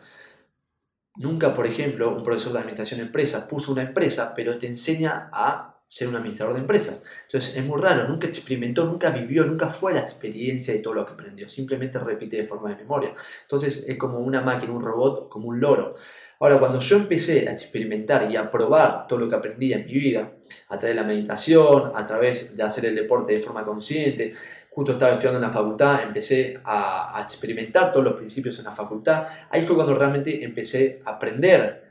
[1.16, 5.28] Nunca, por ejemplo, un profesor de administración de empresas puso una empresa, pero te enseña
[5.32, 7.04] a ser un administrador de empresas.
[7.24, 11.04] Entonces es muy raro, nunca experimentó, nunca vivió, nunca fue la experiencia de todo lo
[11.04, 13.12] que aprendió, simplemente repite de forma de memoria.
[13.42, 15.92] Entonces es como una máquina, un robot, como un loro.
[16.40, 19.92] Ahora, cuando yo empecé a experimentar y a probar todo lo que aprendí en mi
[19.92, 20.32] vida,
[20.68, 24.32] a través de la meditación, a través de hacer el deporte de forma consciente,
[24.70, 28.72] justo estaba estudiando en la facultad, empecé a, a experimentar todos los principios en la
[28.72, 31.81] facultad, ahí fue cuando realmente empecé a aprender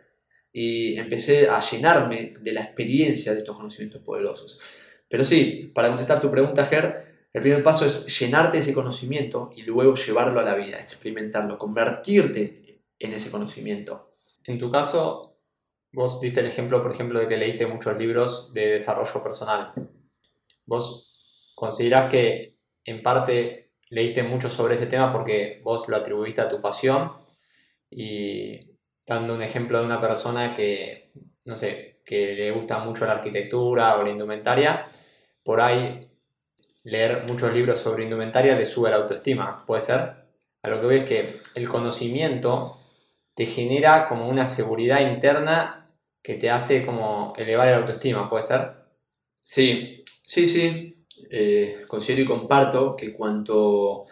[0.54, 4.60] y empecé a llenarme de la experiencia de estos conocimientos poderosos.
[5.08, 9.52] Pero sí, para contestar tu pregunta, Ger, el primer paso es llenarte de ese conocimiento
[9.56, 14.16] y luego llevarlo a la vida, experimentarlo, convertirte en ese conocimiento.
[14.46, 15.38] En tu caso,
[15.94, 19.74] vos diste el ejemplo, por ejemplo, de que leíste muchos libros de desarrollo personal.
[20.66, 26.50] ¿Vos considerás que en parte leíste mucho sobre ese tema porque vos lo atribuiste a
[26.50, 27.12] tu pasión
[27.90, 28.71] y
[29.16, 31.12] dando un ejemplo de una persona que,
[31.46, 34.86] no sé, que le gusta mucho la arquitectura o la indumentaria,
[35.44, 36.08] por ahí
[36.84, 40.14] leer muchos libros sobre indumentaria le sube la autoestima, ¿puede ser?
[40.64, 42.78] A lo que veo es que el conocimiento
[43.36, 45.90] te genera como una seguridad interna
[46.22, 48.72] que te hace como elevar el autoestima, ¿puede ser?
[49.42, 51.06] Sí, sí, sí.
[51.30, 54.06] Eh, considero y comparto que cuanto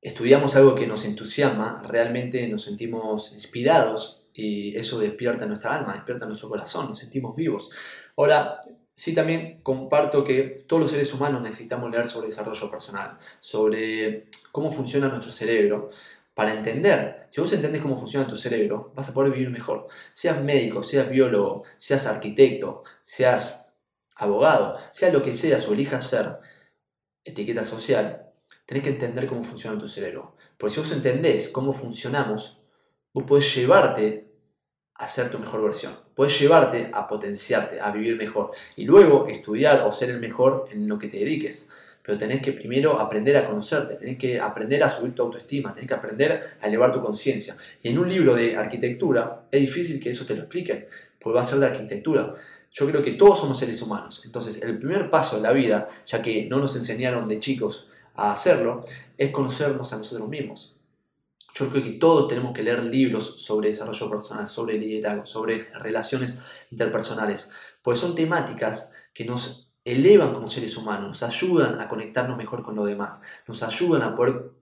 [0.00, 6.26] estudiamos algo que nos entusiasma, realmente nos sentimos inspirados y eso despierta nuestra alma, despierta
[6.26, 7.70] nuestro corazón, nos sentimos vivos.
[8.16, 8.60] Ahora,
[8.94, 14.72] sí también comparto que todos los seres humanos necesitamos leer sobre desarrollo personal, sobre cómo
[14.72, 15.90] funciona nuestro cerebro,
[16.34, 17.26] para entender.
[17.28, 19.88] Si vos entendés cómo funciona tu cerebro, vas a poder vivir mejor.
[20.12, 23.76] Seas médico, seas biólogo, seas arquitecto, seas
[24.14, 26.38] abogado, sea lo que seas o elijas ser,
[27.24, 28.29] etiqueta social,
[28.70, 30.36] tenés que entender cómo funciona tu cerebro.
[30.56, 32.62] Porque si vos entendés cómo funcionamos,
[33.12, 34.28] vos podés llevarte
[34.94, 35.92] a ser tu mejor versión.
[36.14, 38.52] Podés llevarte a potenciarte, a vivir mejor.
[38.76, 41.72] Y luego estudiar o ser el mejor en lo que te dediques.
[42.00, 45.88] Pero tenés que primero aprender a conocerte, tenés que aprender a subir tu autoestima, tenés
[45.88, 47.56] que aprender a elevar tu conciencia.
[47.82, 50.86] Y en un libro de arquitectura es difícil que eso te lo expliquen,
[51.18, 52.32] porque va a ser de arquitectura.
[52.70, 54.22] Yo creo que todos somos seres humanos.
[54.24, 58.32] Entonces, el primer paso en la vida, ya que no nos enseñaron de chicos a
[58.32, 58.84] hacerlo
[59.16, 60.76] es conocernos a nosotros mismos.
[61.54, 66.42] Yo creo que todos tenemos que leer libros sobre desarrollo personal, sobre liderazgo, sobre relaciones
[66.70, 72.62] interpersonales, pues son temáticas que nos elevan como seres humanos, nos ayudan a conectarnos mejor
[72.62, 74.52] con los demás, nos ayudan a poder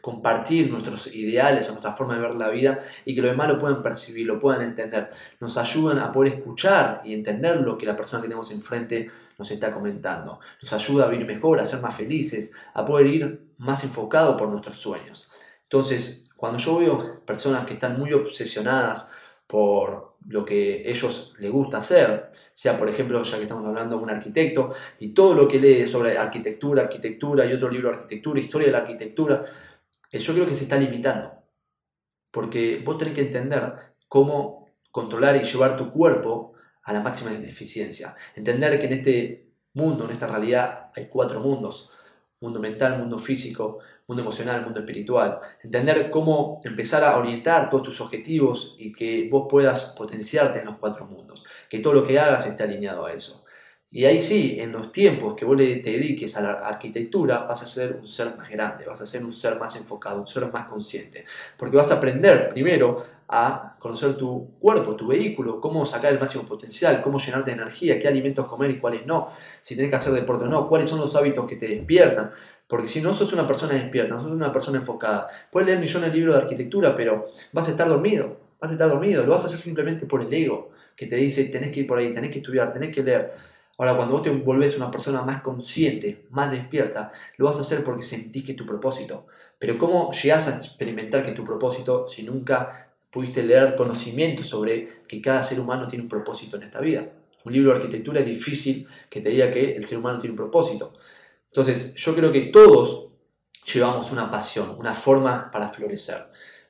[0.00, 3.58] compartir nuestros ideales o nuestra forma de ver la vida y que los demás lo
[3.58, 5.10] puedan percibir, lo puedan entender.
[5.40, 9.50] Nos ayudan a poder escuchar y entender lo que la persona que tenemos enfrente nos
[9.50, 10.40] está comentando.
[10.60, 14.48] Nos ayuda a vivir mejor, a ser más felices, a poder ir más enfocado por
[14.48, 15.30] nuestros sueños.
[15.62, 19.12] Entonces, cuando yo veo personas que están muy obsesionadas
[19.46, 24.02] por lo que ellos les gusta hacer, sea por ejemplo, ya que estamos hablando de
[24.02, 28.40] un arquitecto, y todo lo que lee sobre arquitectura, arquitectura y otro libro de arquitectura,
[28.40, 29.42] historia de la arquitectura,
[30.12, 31.32] yo creo que se está limitando.
[32.30, 33.74] Porque vos tenés que entender
[34.08, 38.14] cómo controlar y llevar tu cuerpo a la máxima eficiencia.
[38.34, 41.90] Entender que en este mundo, en esta realidad, hay cuatro mundos.
[42.40, 45.38] Mundo mental, mundo físico, mundo emocional, mundo espiritual.
[45.62, 50.78] Entender cómo empezar a orientar todos tus objetivos y que vos puedas potenciarte en los
[50.78, 51.44] cuatro mundos.
[51.68, 53.44] Que todo lo que hagas esté alineado a eso.
[53.90, 57.66] Y ahí sí, en los tiempos que vos te dediques a la arquitectura, vas a
[57.66, 60.66] ser un ser más grande, vas a ser un ser más enfocado, un ser más
[60.66, 61.24] consciente.
[61.56, 66.44] Porque vas a aprender primero a conocer tu cuerpo, tu vehículo, cómo sacar el máximo
[66.44, 69.28] potencial, cómo llenarte de energía, qué alimentos comer y cuáles no,
[69.60, 72.30] si tenés que hacer deporte o no, cuáles son los hábitos que te despiertan.
[72.66, 76.12] Porque si no sos una persona despierta, no sos una persona enfocada, puedes leer millones
[76.12, 79.44] de libros de arquitectura, pero vas a estar dormido, vas a estar dormido, lo vas
[79.44, 82.30] a hacer simplemente por el ego que te dice tenés que ir por ahí, tenés
[82.30, 83.32] que estudiar, tenés que leer.
[83.78, 87.84] Ahora, cuando vos te volvés una persona más consciente, más despierta, lo vas a hacer
[87.84, 89.26] porque sentís que es tu propósito.
[89.56, 95.04] Pero ¿cómo llegas a experimentar que es tu propósito si nunca pudiste leer conocimiento sobre
[95.06, 97.08] que cada ser humano tiene un propósito en esta vida?
[97.44, 100.38] Un libro de arquitectura es difícil que te diga que el ser humano tiene un
[100.38, 100.94] propósito.
[101.46, 103.10] Entonces, yo creo que todos
[103.72, 106.26] llevamos una pasión, una forma para florecer.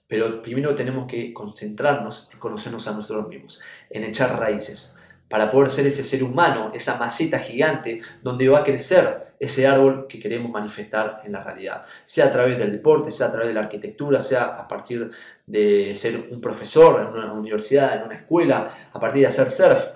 [0.06, 4.97] Pero primero tenemos que concentrarnos en conocernos a nosotros mismos, en echar raíces,
[5.28, 10.06] para poder ser ese ser humano, esa maceta gigante donde va a crecer ese árbol
[10.08, 13.54] que queremos manifestar en la realidad, sea a través del deporte, sea a través de
[13.54, 15.10] la arquitectura, sea a partir
[15.46, 19.92] de ser un profesor en una universidad, en una escuela, a partir de hacer surf.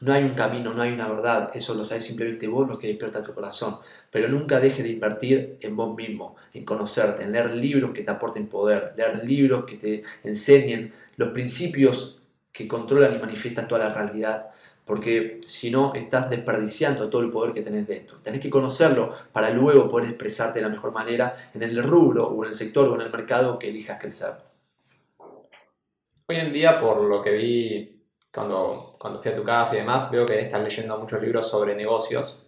[0.00, 2.88] No hay un camino, no hay una verdad, eso lo sabes simplemente vos, lo que
[2.88, 3.78] despierta tu corazón.
[4.10, 8.10] Pero nunca dejes de invertir en vos mismo, en conocerte, en leer libros que te
[8.10, 12.22] aporten poder, leer libros que te enseñen los principios
[12.52, 14.50] que controlan y manifiestan toda la realidad
[14.84, 18.18] porque si no estás desperdiciando todo el poder que tenés dentro.
[18.18, 22.44] Tenés que conocerlo para luego poder expresarte de la mejor manera en el rubro o
[22.44, 24.34] en el sector o en el mercado que elijas crecer.
[26.26, 30.10] Hoy en día, por lo que vi cuando, cuando fui a tu casa y demás,
[30.10, 32.46] veo que estás leyendo muchos libros sobre negocios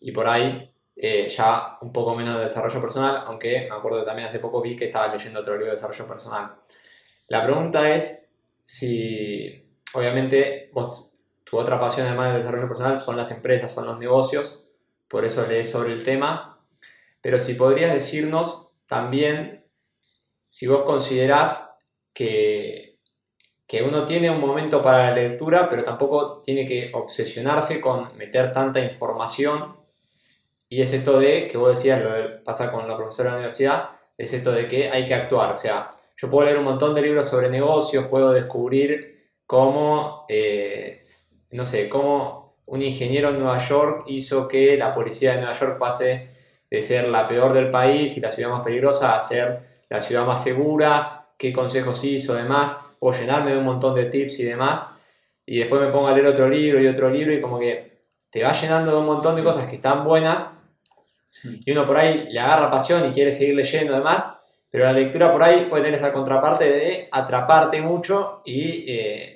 [0.00, 4.28] y por ahí eh, ya un poco menos de desarrollo personal, aunque me acuerdo también
[4.28, 6.54] hace poco vi que estabas leyendo otro libro de desarrollo personal.
[7.28, 11.15] La pregunta es si, obviamente, vos
[11.46, 14.66] tu otra pasión además del desarrollo personal son las empresas, son los negocios,
[15.06, 16.60] por eso lees sobre el tema.
[17.20, 19.64] Pero si podrías decirnos también
[20.48, 21.78] si vos considerás
[22.12, 22.98] que,
[23.64, 28.52] que uno tiene un momento para la lectura, pero tampoco tiene que obsesionarse con meter
[28.52, 29.76] tanta información.
[30.68, 33.38] Y es esto de, que vos decías, lo de pasar con la profesora de la
[33.38, 35.52] universidad, es esto de que hay que actuar.
[35.52, 40.98] O sea, yo puedo leer un montón de libros sobre negocios, puedo descubrir cómo, eh,
[41.56, 45.78] no sé, cómo un ingeniero en Nueva York hizo que la policía de Nueva York
[45.78, 46.28] pase
[46.70, 50.26] de ser la peor del país y la ciudad más peligrosa a ser la ciudad
[50.26, 55.00] más segura, qué consejos hizo, demás, o llenarme de un montón de tips y demás,
[55.44, 58.42] y después me pongo a leer otro libro y otro libro y como que te
[58.42, 60.60] va llenando de un montón de cosas que están buenas
[61.44, 64.38] y uno por ahí le agarra pasión y quiere seguir leyendo demás,
[64.70, 69.35] pero la lectura por ahí puede tener esa contraparte de atraparte mucho y, eh,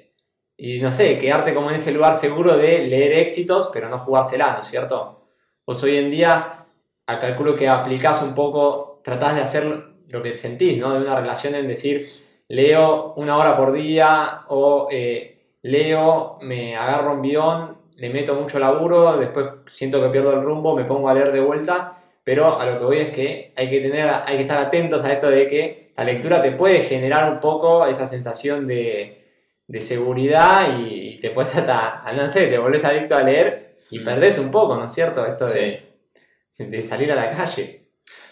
[0.63, 4.53] y no sé, quedarte como en ese lugar seguro de leer éxitos, pero no jugársela,
[4.53, 5.23] ¿no es cierto?
[5.65, 6.67] Pues hoy en día,
[7.07, 9.65] calculo que aplicás un poco, tratás de hacer
[10.11, 10.93] lo que sentís, ¿no?
[10.93, 12.07] De una relación en decir,
[12.49, 18.59] leo una hora por día o eh, leo, me agarro un guion, le meto mucho
[18.59, 22.67] laburo, después siento que pierdo el rumbo, me pongo a leer de vuelta, pero a
[22.67, 25.47] lo que voy es que hay que, tener, hay que estar atentos a esto de
[25.47, 29.20] que la lectura te puede generar un poco esa sensación de,
[29.79, 34.05] seguridad y te puedes hasta, no sé, te volvés adicto a leer y mm.
[34.05, 35.25] perdés un poco, ¿no es cierto?
[35.25, 35.95] Esto de,
[36.59, 37.81] de salir a la calle.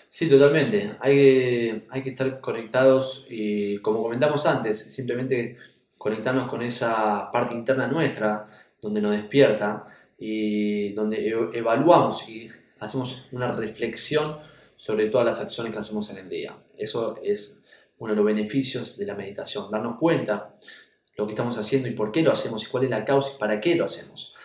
[0.08, 0.96] Sí, totalmente.
[1.00, 5.56] Hay que, hay que estar conectados y como comentamos antes, simplemente
[5.98, 8.46] conectarnos con esa parte interna nuestra,
[8.80, 9.84] donde nos despierta
[10.18, 12.48] y donde e-, evaluamos y
[12.80, 14.38] hacemos una reflexión
[14.76, 16.56] sobre todas las acciones que hacemos en el día.
[16.76, 17.66] Eso es
[17.98, 20.54] uno de los beneficios de la meditación, darnos cuenta
[21.18, 23.38] lo que estamos haciendo y por qué lo hacemos y cuál es la causa y
[23.40, 24.36] para qué lo hacemos.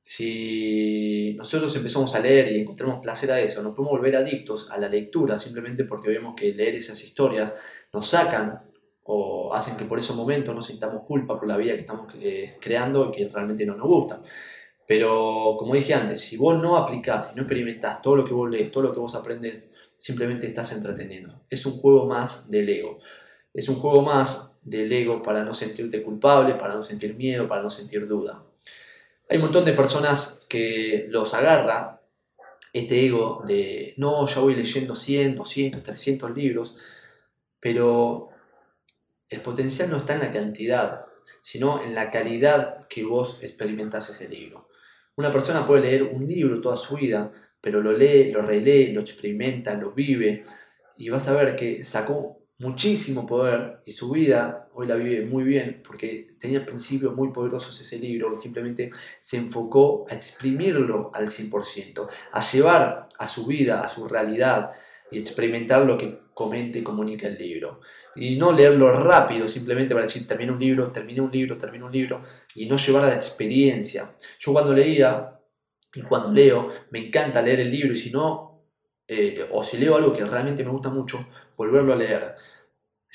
[0.00, 4.78] Si nosotros empezamos a leer y encontramos placer a eso, nos podemos volver adictos a
[4.78, 7.58] la lectura simplemente porque vemos que leer esas historias
[7.92, 8.62] nos sacan
[9.02, 12.58] o hacen que por ese momento no sintamos culpa por la vida que estamos eh,
[12.60, 14.20] creando y que realmente no nos gusta.
[14.86, 18.48] Pero como dije antes, si vos no aplicás y no experimentás todo lo que vos
[18.48, 21.40] lees, todo lo que vos aprendes, simplemente estás entreteniendo.
[21.50, 22.98] Es un juego más del ego.
[23.52, 27.62] Es un juego más del ego para no sentirte culpable, para no sentir miedo, para
[27.62, 28.42] no sentir duda.
[29.28, 32.02] Hay un montón de personas que los agarra
[32.72, 36.78] este ego de, no, ya voy leyendo 100, 200, 300 libros,
[37.60, 38.30] pero
[39.28, 41.06] el potencial no está en la cantidad,
[41.40, 44.68] sino en la calidad que vos experimentás ese libro.
[45.16, 49.00] Una persona puede leer un libro toda su vida, pero lo lee, lo relee, lo
[49.00, 50.42] experimenta, lo vive,
[50.96, 55.44] y vas a ver que sacó muchísimo poder y su vida hoy la vive muy
[55.44, 58.90] bien porque tenía principios muy poderosos ese libro, simplemente
[59.20, 64.72] se enfocó a exprimirlo al 100%, a llevar a su vida, a su realidad
[65.10, 67.80] y experimentar lo que comente y comunica el libro.
[68.16, 71.92] Y no leerlo rápido, simplemente para decir, terminé un libro, terminé un libro, terminé un
[71.92, 72.20] libro,
[72.54, 74.14] y no llevar a la experiencia.
[74.38, 75.38] Yo cuando leía,
[75.94, 78.53] y cuando leo, me encanta leer el libro, y si no,
[79.06, 81.18] eh, o si leo algo que realmente me gusta mucho,
[81.56, 82.34] volverlo a leer.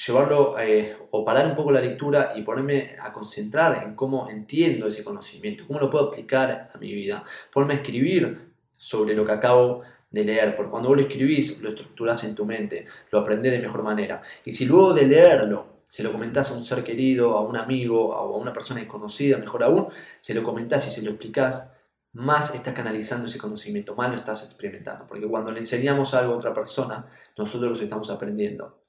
[0.05, 4.87] Llevarlo eh, o parar un poco la lectura y ponerme a concentrar en cómo entiendo
[4.87, 9.33] ese conocimiento, cómo lo puedo aplicar a mi vida, ponerme a escribir sobre lo que
[9.33, 13.51] acabo de leer, porque cuando vos lo escribís, lo estructurás en tu mente, lo aprendés
[13.51, 14.21] de mejor manera.
[14.45, 18.13] Y si luego de leerlo se lo comentás a un ser querido, a un amigo
[18.13, 19.87] a una persona desconocida, mejor aún,
[20.19, 21.73] se lo comentás y se lo explicás,
[22.13, 25.05] más estás canalizando ese conocimiento, más lo estás experimentando.
[25.07, 27.05] Porque cuando le enseñamos algo a otra persona,
[27.37, 28.83] nosotros lo estamos aprendiendo.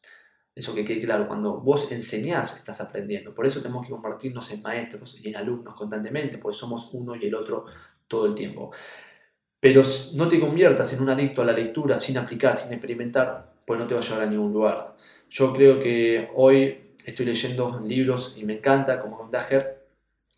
[0.55, 3.35] Eso que quede claro, cuando vos enseñás, estás aprendiendo.
[3.35, 7.27] Por eso tenemos que convertirnos en maestros y en alumnos constantemente, porque somos uno y
[7.27, 7.67] el otro
[8.09, 8.73] todo el tiempo.
[9.61, 9.83] Pero
[10.15, 13.87] no te conviertas en un adicto a la lectura sin aplicar, sin experimentar, pues no
[13.87, 14.97] te va a llevar a ningún lugar.
[15.29, 19.87] Yo creo que hoy estoy leyendo libros y me encanta, como Dager,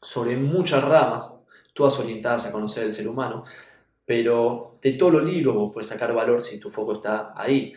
[0.00, 1.41] sobre muchas ramas,
[1.72, 3.44] todas orientadas a conocer el ser humano,
[4.04, 7.72] pero de todos los libros vos puedes sacar valor si tu foco está ahí.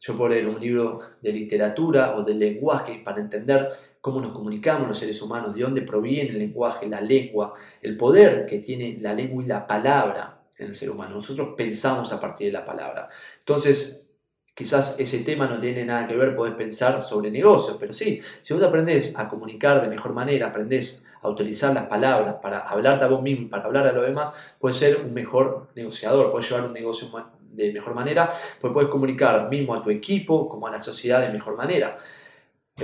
[0.00, 3.68] Yo puedo leer un libro de literatura o de lenguaje para entender
[4.00, 8.46] cómo nos comunicamos los seres humanos, de dónde proviene el lenguaje, la lengua, el poder
[8.46, 11.16] que tiene la lengua y la palabra en el ser humano.
[11.16, 13.08] Nosotros pensamos a partir de la palabra.
[13.40, 14.10] Entonces,
[14.54, 18.54] quizás ese tema no tiene nada que ver, podés pensar sobre negocios, pero sí, si
[18.54, 23.08] vos aprendés a comunicar de mejor manera, aprendés a utilizar las palabras para hablarte a
[23.08, 26.72] vos mismo para hablar a los demás, puedes ser un mejor negociador, puedes llevar un
[26.72, 27.08] negocio
[27.52, 28.30] de mejor manera,
[28.60, 31.96] pues puedes comunicar mismo a tu equipo como a la sociedad de mejor manera.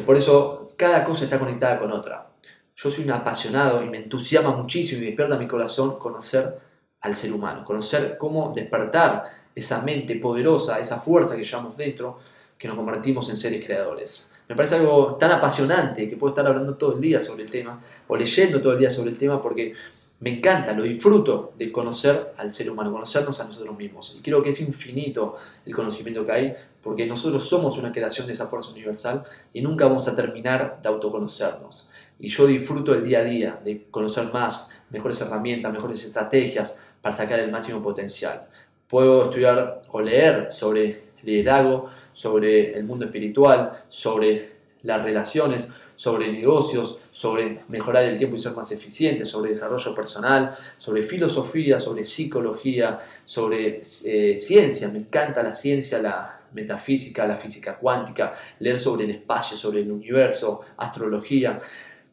[0.05, 2.28] Por eso cada cosa está conectada con otra.
[2.74, 6.59] Yo soy un apasionado y me entusiasma muchísimo y despierta mi corazón conocer
[7.01, 9.24] al ser humano, conocer cómo despertar
[9.55, 12.18] esa mente poderosa, esa fuerza que llevamos dentro,
[12.59, 14.36] que nos convertimos en seres creadores.
[14.49, 17.80] Me parece algo tan apasionante que puedo estar hablando todo el día sobre el tema
[18.07, 19.74] o leyendo todo el día sobre el tema porque
[20.20, 24.16] me encanta, lo disfruto de conocer al ser humano, conocernos a nosotros mismos.
[24.18, 28.32] Y creo que es infinito el conocimiento que hay porque nosotros somos una creación de
[28.32, 31.90] esa fuerza universal y nunca vamos a terminar de autoconocernos.
[32.18, 37.14] y yo disfruto el día a día de conocer más, mejores herramientas, mejores estrategias para
[37.14, 38.47] sacar el máximo potencial.
[38.88, 46.99] Puedo estudiar o leer sobre liderazgo, sobre el mundo espiritual, sobre las relaciones, sobre negocios,
[47.11, 52.99] sobre mejorar el tiempo y ser más eficiente, sobre desarrollo personal, sobre filosofía, sobre psicología,
[53.25, 54.89] sobre eh, ciencia.
[54.89, 59.91] Me encanta la ciencia, la metafísica, la física cuántica, leer sobre el espacio, sobre el
[59.91, 61.59] universo, astrología.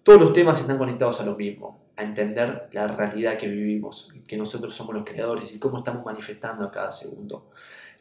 [0.01, 4.37] Todos los temas están conectados a lo mismo, a entender la realidad que vivimos, que
[4.37, 7.49] nosotros somos los creadores y cómo estamos manifestando a cada segundo.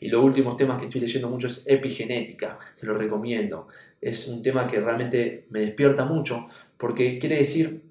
[0.02, 3.68] Y los últimos temas que estoy leyendo mucho es epigenética, se los recomiendo.
[4.00, 7.84] Es un tema que realmente me despierta mucho porque quiere decir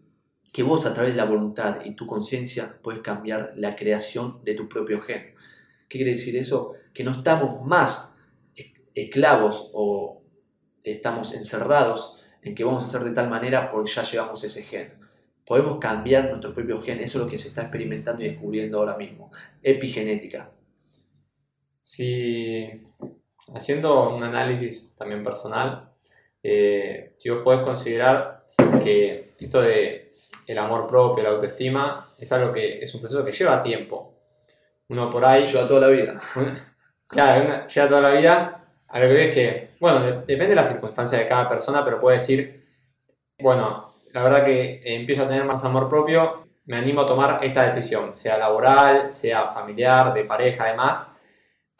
[0.51, 4.55] que vos a través de la voluntad y tu conciencia puedes cambiar la creación de
[4.55, 5.35] tu propio gen.
[5.87, 6.73] ¿Qué quiere decir eso?
[6.93, 8.19] Que no estamos más
[8.93, 10.21] esclavos o
[10.83, 14.95] estamos encerrados en que vamos a hacer de tal manera porque ya llevamos ese gen.
[15.45, 18.97] Podemos cambiar nuestro propio gen, eso es lo que se está experimentando y descubriendo ahora
[18.97, 19.31] mismo.
[19.63, 20.51] Epigenética.
[21.81, 22.69] Si
[23.55, 25.91] haciendo un análisis también personal,
[26.43, 28.45] eh, si vos podés considerar
[28.81, 30.11] que esto de
[30.47, 34.13] el amor propio, la autoestima, es algo que es un proceso que lleva tiempo.
[34.89, 35.45] Uno por ahí...
[35.45, 36.19] Lleva toda la vida.
[37.07, 38.57] claro, lleva toda la vida.
[38.87, 42.17] A lo que ves que, bueno, depende de la circunstancia de cada persona, pero puede
[42.17, 42.61] decir,
[43.39, 47.63] bueno, la verdad que empiezo a tener más amor propio, me animo a tomar esta
[47.63, 51.10] decisión, sea laboral, sea familiar, de pareja, además,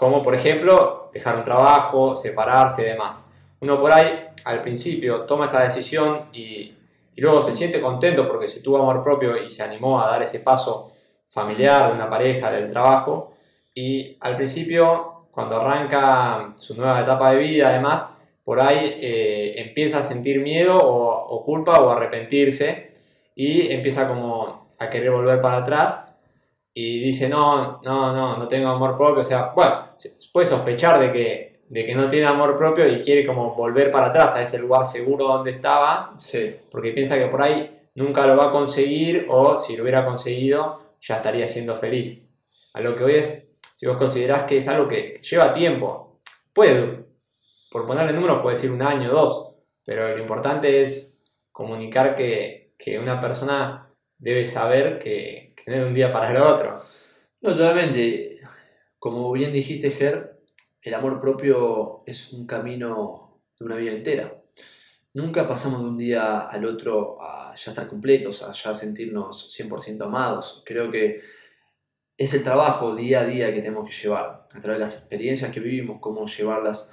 [0.02, 3.32] como por ejemplo dejar un trabajo, separarse y demás.
[3.60, 6.74] Uno por ahí al principio toma esa decisión y,
[7.18, 10.40] luego se siente contento porque se tuvo amor propio y se animó a dar ese
[10.40, 10.92] paso
[11.28, 13.34] familiar, de una pareja, del trabajo.
[13.76, 20.00] Y al principio, cuando arranca su nueva etapa de vida, además, por ahí eh, empieza
[20.00, 22.92] a sentir miedo o, o, culpa o arrepentirse
[23.36, 26.11] y empieza como a querer volver para atrás
[26.74, 29.90] y dice, no, no, no, no tengo amor propio, o sea, bueno,
[30.32, 34.08] puede sospechar de que, de que no tiene amor propio y quiere como volver para
[34.08, 36.56] atrás a ese lugar seguro donde estaba, sí.
[36.70, 40.96] porque piensa que por ahí nunca lo va a conseguir o si lo hubiera conseguido
[41.02, 42.30] ya estaría siendo feliz.
[42.74, 46.22] A lo que hoy es, si vos considerás que es algo que lleva tiempo,
[46.54, 47.06] puede,
[47.70, 52.98] por ponerle número puede ser un año, dos, pero lo importante es comunicar que, que
[52.98, 56.82] una persona debe saber que, que un día para el otro.
[57.42, 58.40] No, totalmente.
[58.98, 60.40] Como bien dijiste, Ger,
[60.82, 64.42] el amor propio es un camino de una vida entera.
[65.14, 70.06] Nunca pasamos de un día al otro a ya estar completos, a ya sentirnos 100%
[70.06, 70.64] amados.
[70.66, 71.22] Creo que
[72.18, 75.52] es el trabajo día a día que tenemos que llevar, a través de las experiencias
[75.52, 76.92] que vivimos, cómo llevarlas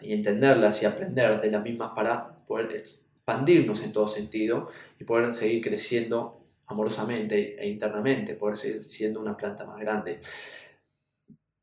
[0.00, 4.68] y entenderlas y aprender de las mismas para poder expandirnos en todo sentido
[4.98, 6.39] y poder seguir creciendo
[6.70, 10.18] amorosamente e internamente, poder seguir siendo una planta más grande.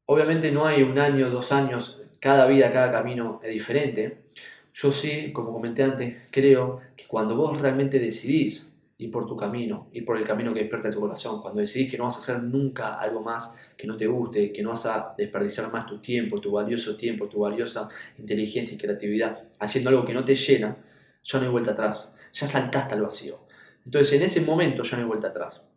[0.05, 4.25] Obviamente no hay un año, dos años, cada vida, cada camino es diferente.
[4.73, 9.87] Yo sí, como comenté antes, creo que cuando vos realmente decidís ir por tu camino,
[9.93, 12.43] ir por el camino que despierta tu corazón, cuando decidís que no vas a hacer
[12.43, 16.41] nunca algo más que no te guste, que no vas a desperdiciar más tu tiempo,
[16.41, 17.87] tu valioso tiempo, tu valiosa
[18.17, 20.77] inteligencia y creatividad, haciendo algo que no te llena,
[21.23, 23.46] ya no hay vuelta atrás, ya saltaste al vacío.
[23.87, 25.69] Entonces en ese momento ya no hay vuelta atrás.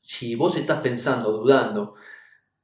[0.00, 1.92] Si vos estás pensando, dudando,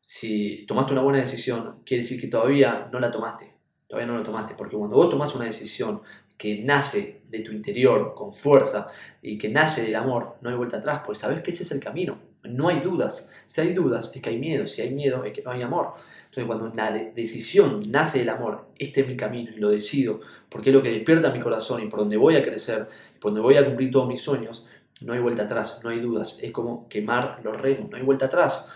[0.01, 3.53] si tomaste una buena decisión, quiere decir que todavía no la tomaste.
[3.87, 6.01] Todavía no la tomaste, porque cuando vos tomás una decisión
[6.39, 8.91] que nace de tu interior con fuerza
[9.21, 11.81] y que nace del amor, no hay vuelta atrás, pues sabes que ese es el
[11.81, 12.19] camino.
[12.45, 13.33] No hay dudas.
[13.45, 15.93] Si hay dudas es que hay miedo, si hay miedo es que no hay amor.
[16.25, 20.71] Entonces cuando la decisión nace del amor, este es mi camino y lo decido, porque
[20.71, 22.89] es lo que despierta mi corazón y por donde voy a crecer,
[23.21, 24.67] por donde voy a cumplir todos mis sueños,
[25.01, 28.27] no hay vuelta atrás, no hay dudas, es como quemar los remos, no hay vuelta
[28.27, 28.73] atrás.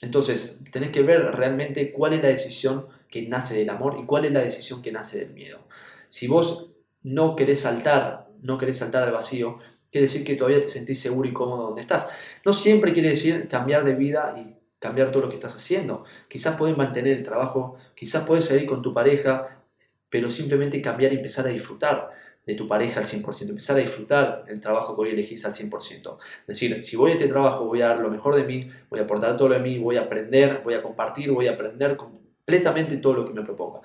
[0.00, 4.24] Entonces, tenés que ver realmente cuál es la decisión que nace del amor y cuál
[4.24, 5.60] es la decisión que nace del miedo.
[6.08, 9.58] Si vos no querés saltar, no querés saltar al vacío,
[9.90, 12.10] quiere decir que todavía te sentís seguro y cómodo donde estás.
[12.44, 16.04] No siempre quiere decir cambiar de vida y cambiar todo lo que estás haciendo.
[16.28, 19.62] Quizás puedes mantener el trabajo, quizás puedes seguir con tu pareja,
[20.10, 22.10] pero simplemente cambiar y empezar a disfrutar
[22.46, 26.18] de tu pareja al 100%, empezar a disfrutar el trabajo que hoy elegís al 100%.
[26.40, 29.00] Es decir, si voy a este trabajo, voy a dar lo mejor de mí, voy
[29.00, 31.96] a aportar todo lo de mí, voy a aprender, voy a compartir, voy a aprender
[31.96, 33.80] completamente todo lo que me proponga.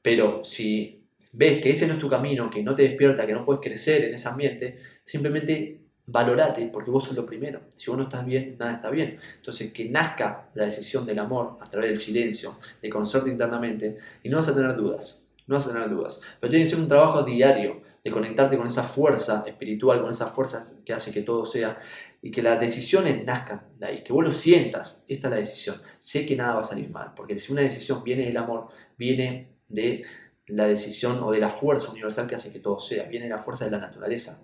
[0.00, 1.04] Pero si
[1.34, 4.04] ves que ese no es tu camino, que no te despierta, que no puedes crecer
[4.04, 7.60] en ese ambiente, simplemente valorate porque vos sos lo primero.
[7.74, 9.18] Si vos no estás bien, nada está bien.
[9.36, 14.30] Entonces, que nazca la decisión del amor a través del silencio, de conocerte internamente y
[14.30, 16.20] no vas a tener dudas no vas a tener dudas.
[16.38, 20.26] Pero tiene que ser un trabajo diario de conectarte con esa fuerza espiritual, con esa
[20.26, 21.78] fuerza que hace que todo sea
[22.20, 25.82] y que las decisiones nazcan de ahí, que vos lo sientas, esta es la decisión.
[25.98, 29.52] Sé que nada va a salir mal, porque si una decisión viene del amor, viene
[29.68, 30.04] de
[30.48, 33.66] la decisión o de la fuerza universal que hace que todo sea, viene la fuerza
[33.66, 34.42] de la naturaleza.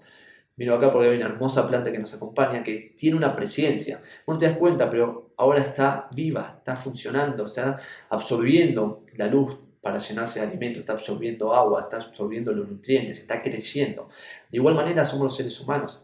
[0.57, 4.01] Miro acá porque hay una hermosa planta que nos acompaña, que tiene una presencia.
[4.27, 9.99] no te das cuenta, pero ahora está viva, está funcionando, está absorbiendo la luz para
[9.99, 14.09] llenarse de alimento, está absorbiendo agua, está absorbiendo los nutrientes, está creciendo.
[14.51, 16.03] De igual manera somos los seres humanos.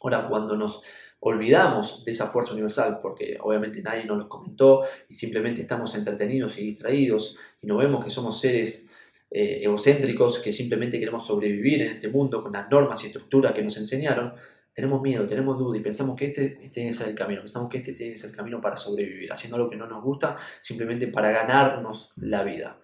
[0.00, 0.82] Ahora, cuando nos
[1.20, 6.58] olvidamos de esa fuerza universal, porque obviamente nadie nos lo comentó y simplemente estamos entretenidos
[6.58, 8.90] y distraídos y no vemos que somos seres
[9.30, 13.62] eh, egocéntricos que simplemente queremos sobrevivir en este mundo con las normas y estructuras que
[13.62, 14.32] nos enseñaron,
[14.72, 17.68] tenemos miedo, tenemos duda y pensamos que este, este tiene que ser el camino, pensamos
[17.68, 20.34] que este tiene que ser el camino para sobrevivir, haciendo lo que no nos gusta
[20.60, 22.78] simplemente para ganarnos la vida.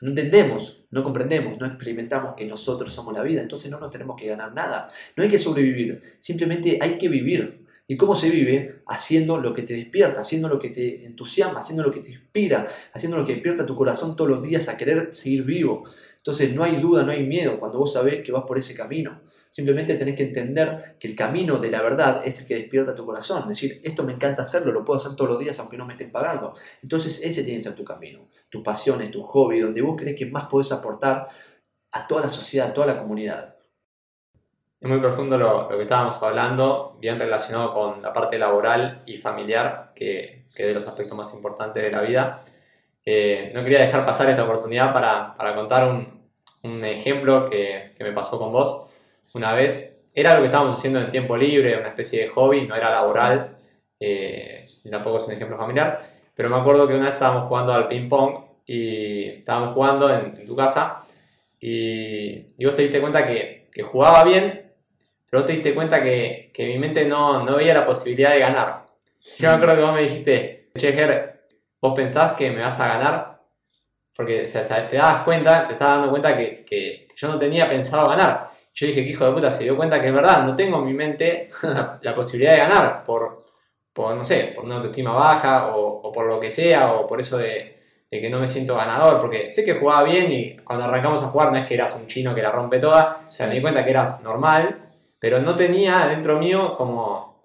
[0.00, 4.16] No entendemos, no comprendemos, no experimentamos que nosotros somos la vida, entonces no nos tenemos
[4.16, 4.88] que ganar nada.
[5.16, 7.62] No hay que sobrevivir, simplemente hay que vivir.
[7.86, 8.82] ¿Y cómo se vive?
[8.86, 12.66] Haciendo lo que te despierta, haciendo lo que te entusiasma, haciendo lo que te inspira,
[12.92, 15.82] haciendo lo que despierta tu corazón todos los días a querer seguir vivo.
[16.16, 19.20] Entonces no hay duda, no hay miedo cuando vos sabés que vas por ese camino.
[19.52, 23.04] Simplemente tenés que entender que el camino de la verdad es el que despierta tu
[23.04, 23.42] corazón.
[23.42, 25.92] Es decir, esto me encanta hacerlo, lo puedo hacer todos los días aunque no me
[25.92, 26.54] estén pagando.
[26.82, 30.24] Entonces ese tiene que ser tu camino, tus pasiones, tu hobby, donde vos crees que
[30.24, 31.28] más podés aportar
[31.90, 33.56] a toda la sociedad, a toda la comunidad.
[34.80, 39.92] Es muy profundo lo, que estábamos hablando, bien relacionado con la parte laboral y familiar,
[39.94, 42.42] que, que es de los aspectos más importantes de la vida.
[43.04, 46.22] Eh, no quería dejar pasar esta oportunidad para, para contar un,
[46.62, 48.91] un ejemplo que, que, me pasó con vos.
[49.34, 52.74] Una vez, era lo que estábamos haciendo en tiempo libre, una especie de hobby, no
[52.74, 53.56] era laboral,
[53.98, 55.98] eh, tampoco es un ejemplo familiar,
[56.34, 60.36] pero me acuerdo que una vez estábamos jugando al ping pong y estábamos jugando en,
[60.38, 61.04] en tu casa
[61.60, 64.72] y, y, vos te diste cuenta que, que jugaba bien,
[65.30, 68.40] pero vos te diste cuenta que, que mi mente no, no, veía la posibilidad de
[68.40, 68.86] ganar.
[69.38, 71.32] Yo me acuerdo que vos me dijiste, Che,
[71.80, 73.40] vos pensás que me vas a ganar,
[74.14, 77.68] porque o sea, te das cuenta, te estás dando cuenta que, que, yo no tenía
[77.68, 78.50] pensado ganar.
[78.74, 80.86] Yo dije que hijo de puta se dio cuenta que es verdad, no tengo en
[80.86, 81.48] mi mente
[82.02, 83.38] la, posibilidad de ganar por,
[83.92, 87.38] por, no sé, por una autoestima baja o, por lo que sea, o por eso
[87.38, 87.76] de,
[88.10, 91.50] que no me siento ganador, porque sé que jugaba bien y cuando arrancamos a jugar
[91.50, 93.84] no es que eras un chino que la rompe toda, o sea, me di cuenta
[93.84, 94.92] que eras normal
[95.22, 97.44] pero no tenía dentro mío como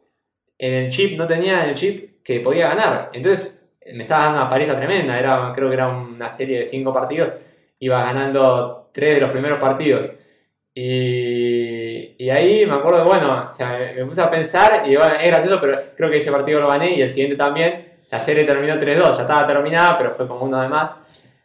[0.58, 3.12] en el chip, no tenía en el chip que podía ganar.
[3.14, 6.92] Entonces me estaba dando una paliza tremenda, era, creo que era una serie de cinco
[6.92, 7.40] partidos,
[7.78, 10.12] iba ganando tres de los primeros partidos.
[10.80, 15.26] Y, y ahí me acuerdo bueno, o sea, me, puse a pensar y bueno, es
[15.26, 17.94] gracioso, pero creo que ese partido lo gané y el siguiente también.
[18.12, 20.96] La serie terminó 3-2, ya estaba terminada, pero fue como uno de más.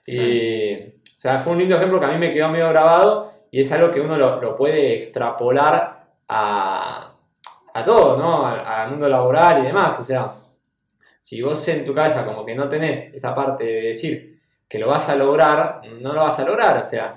[0.02, 0.20] Sí.
[0.20, 3.62] Y, o sea, fue un lindo ejemplo que a mí me quedó medio grabado y
[3.62, 7.14] es algo que uno lo, lo puede extrapolar a,
[7.72, 8.46] a todo, ¿no?
[8.46, 9.98] Al, mundo laboral y demás.
[9.98, 10.34] O sea,
[11.18, 14.88] si vos en tu cabeza como que no tenés esa parte de decir que lo
[14.88, 16.76] vas a lograr, no lo vas a lograr.
[16.76, 17.14] O sea,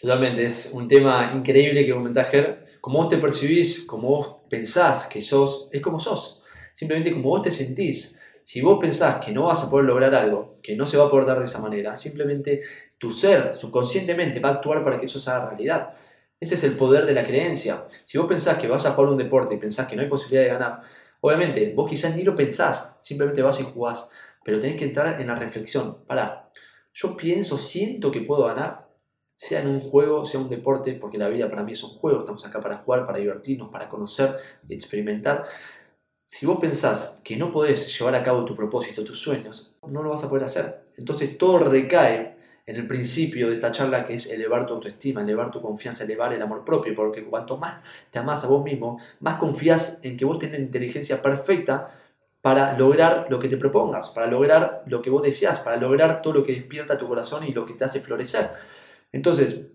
[0.00, 2.62] Totalmente, es un tema increíble que comentás, Ger.
[2.80, 6.42] Como vos te percibís, como vos pensás que sos, es como sos.
[6.72, 8.20] Simplemente como vos te sentís.
[8.42, 11.10] Si vos pensás que no vas a poder lograr algo, que no se va a
[11.10, 12.60] poder dar de esa manera, simplemente
[12.98, 15.88] tu ser subconscientemente va a actuar para que eso se haga realidad.
[16.38, 17.86] Ese es el poder de la creencia.
[18.04, 20.42] Si vos pensás que vas a jugar un deporte y pensás que no hay posibilidad
[20.42, 20.80] de ganar,
[21.20, 24.10] obviamente vos quizás ni lo pensás, simplemente vas y jugás,
[24.44, 26.04] pero tenés que entrar en la reflexión.
[26.04, 26.50] Para,
[26.92, 28.83] yo pienso, siento que puedo ganar,
[29.34, 32.20] sea en un juego, sea un deporte, porque la vida para mí es un juego,
[32.20, 34.36] estamos acá para jugar, para divertirnos, para conocer,
[34.68, 35.44] experimentar.
[36.24, 40.10] Si vos pensás que no podés llevar a cabo tu propósito, tus sueños, no lo
[40.10, 40.84] vas a poder hacer.
[40.96, 42.34] Entonces todo recae
[42.66, 46.32] en el principio de esta charla que es elevar tu autoestima, elevar tu confianza, elevar
[46.32, 50.24] el amor propio, porque cuanto más te amas a vos mismo, más confías en que
[50.24, 51.90] vos tenés inteligencia perfecta
[52.40, 56.34] para lograr lo que te propongas, para lograr lo que vos deseas, para lograr todo
[56.34, 58.50] lo que despierta tu corazón y lo que te hace florecer.
[59.14, 59.68] Entonces,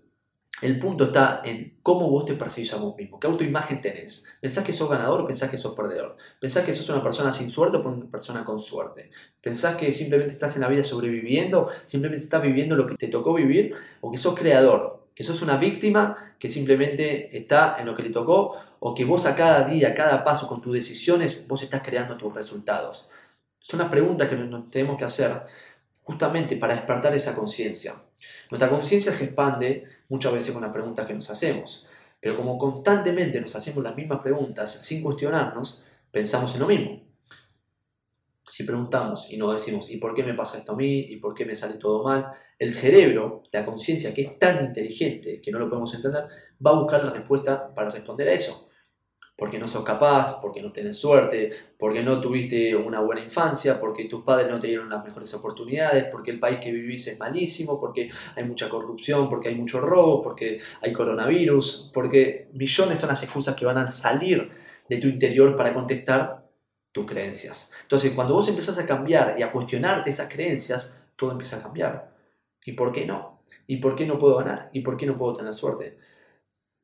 [0.60, 4.36] el punto está en cómo vos te percibís a vos mismo, qué autoimagen tenés.
[4.38, 6.18] ¿Pensás que sos ganador o pensás que sos perdedor?
[6.38, 9.10] ¿Pensás que sos una persona sin suerte o una persona con suerte?
[9.40, 13.32] ¿Pensás que simplemente estás en la vida sobreviviendo, simplemente estás viviendo lo que te tocó
[13.32, 15.08] vivir o que sos creador?
[15.14, 19.24] ¿Que sos una víctima que simplemente está en lo que le tocó o que vos
[19.24, 23.10] a cada día, a cada paso con tus decisiones, vos estás creando tus resultados?
[23.58, 25.32] Son las preguntas que nos tenemos que hacer
[26.02, 27.94] justamente para despertar esa conciencia.
[28.50, 31.86] Nuestra conciencia se expande muchas veces con las preguntas que nos hacemos,
[32.20, 37.00] pero como constantemente nos hacemos las mismas preguntas sin cuestionarnos, pensamos en lo mismo.
[38.46, 41.02] si preguntamos y nos decimos, ¿y por qué me pasa esto a mí?
[41.08, 42.26] ¿Y por qué me sale todo mal?
[42.58, 46.24] El cerebro, la conciencia, que es tan inteligente que no lo podemos entender,
[46.64, 48.69] va a buscar la respuesta para responder a eso.
[49.40, 54.04] Porque no sos capaz, porque no tenés suerte, porque no tuviste una buena infancia, porque
[54.04, 57.80] tus padres no te dieron las mejores oportunidades, porque el país que vivís es malísimo,
[57.80, 63.22] porque hay mucha corrupción, porque hay mucho robo, porque hay coronavirus, porque millones son las
[63.22, 64.50] excusas que van a salir
[64.88, 66.46] de tu interior para contestar
[66.92, 67.72] tus creencias.
[67.82, 72.12] Entonces, cuando vos empezás a cambiar y a cuestionarte esas creencias, todo empieza a cambiar.
[72.64, 73.40] ¿Y por qué no?
[73.66, 74.68] ¿Y por qué no puedo ganar?
[74.72, 75.96] ¿Y por qué no puedo tener suerte?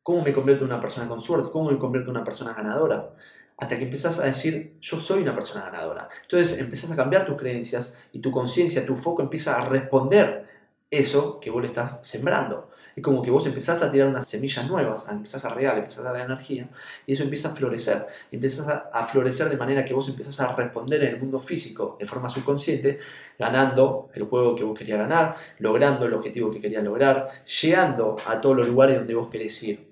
[0.07, 1.51] ¿Cómo me convierto en una persona con suerte?
[1.51, 3.11] ¿Cómo me convierto en una persona ganadora?
[3.57, 6.07] Hasta que empezás a decir, yo soy una persona ganadora.
[6.23, 10.47] Entonces empezás a cambiar tus creencias y tu conciencia, tu foco empieza a responder
[10.93, 12.71] eso que vos le estás sembrando.
[12.95, 16.13] Es como que vos empezás a tirar unas semillas nuevas, empezás a regar, empezás a
[16.13, 16.69] dar energía
[17.05, 18.07] y eso empieza a florecer.
[18.31, 22.07] Empiezas a, florecer de manera que vos empezás a responder en el mundo físico de
[22.07, 23.01] forma subconsciente,
[23.37, 27.27] ganando el juego que vos querías ganar, logrando el objetivo que querías lograr,
[27.61, 29.86] llegando a todos los lugares donde vos querés ir.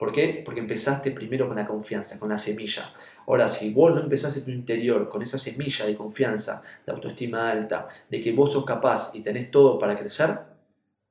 [0.00, 0.40] ¿Por qué?
[0.42, 2.90] Porque empezaste primero con la confianza, con la semilla.
[3.26, 7.50] Ahora, si vos no empezás en tu interior con esa semilla de confianza, de autoestima
[7.50, 10.38] alta, de que vos sos capaz y tenés todo para crecer,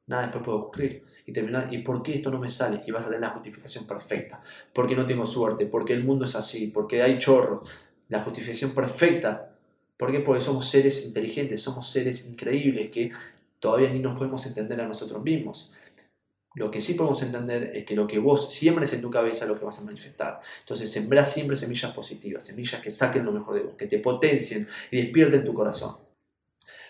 [0.07, 2.81] nada después puede ocurrir y terminar, ¿y por qué esto no me sale?
[2.87, 4.39] Y vas a tener la justificación perfecta.
[4.73, 7.61] Porque no tengo suerte, porque el mundo es así, porque hay chorro.
[8.07, 9.51] La justificación perfecta.
[9.97, 10.21] ¿Por qué?
[10.21, 13.11] Porque somos seres inteligentes, somos seres increíbles que
[13.59, 15.75] todavía ni nos podemos entender a nosotros mismos.
[16.55, 19.51] Lo que sí podemos entender es que lo que vos siembres en tu cabeza es
[19.51, 20.39] lo que vas a manifestar.
[20.59, 24.67] Entonces, sembrá siempre semillas positivas, semillas que saquen lo mejor de vos, que te potencien
[24.89, 25.97] y despierten tu corazón.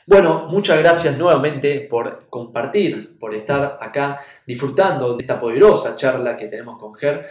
[0.07, 6.47] Bueno, muchas gracias nuevamente por compartir, por estar acá disfrutando de esta poderosa charla que
[6.47, 7.24] tenemos con Ger.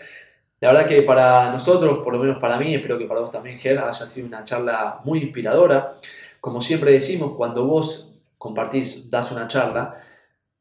[0.60, 3.58] La verdad que para nosotros, por lo menos para mí, espero que para vos también,
[3.58, 5.92] Ger, haya sido una charla muy inspiradora.
[6.40, 9.92] Como siempre decimos, cuando vos compartís, das una charla,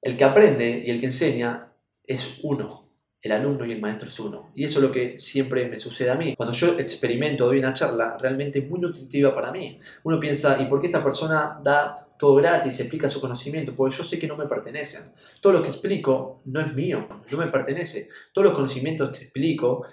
[0.08, 1.70] el que aprende y el que enseña
[2.06, 2.90] es uno,
[3.22, 4.54] el alumno y el maestro es uno.
[4.56, 6.34] Y eso es lo que siempre me sucede a mí.
[6.34, 9.78] Cuando yo experimento, doy una charla, realmente muy nutritiva para mí.
[10.04, 13.76] Uno piensa, ¿y por qué esta persona da todo gratis, explica su conocimiento?
[13.76, 15.12] Porque yo sé que no me pertenecen.
[15.42, 18.08] Todo lo que explico no es mío, no me pertenece.
[18.32, 19.88] Todos los conocimientos que explico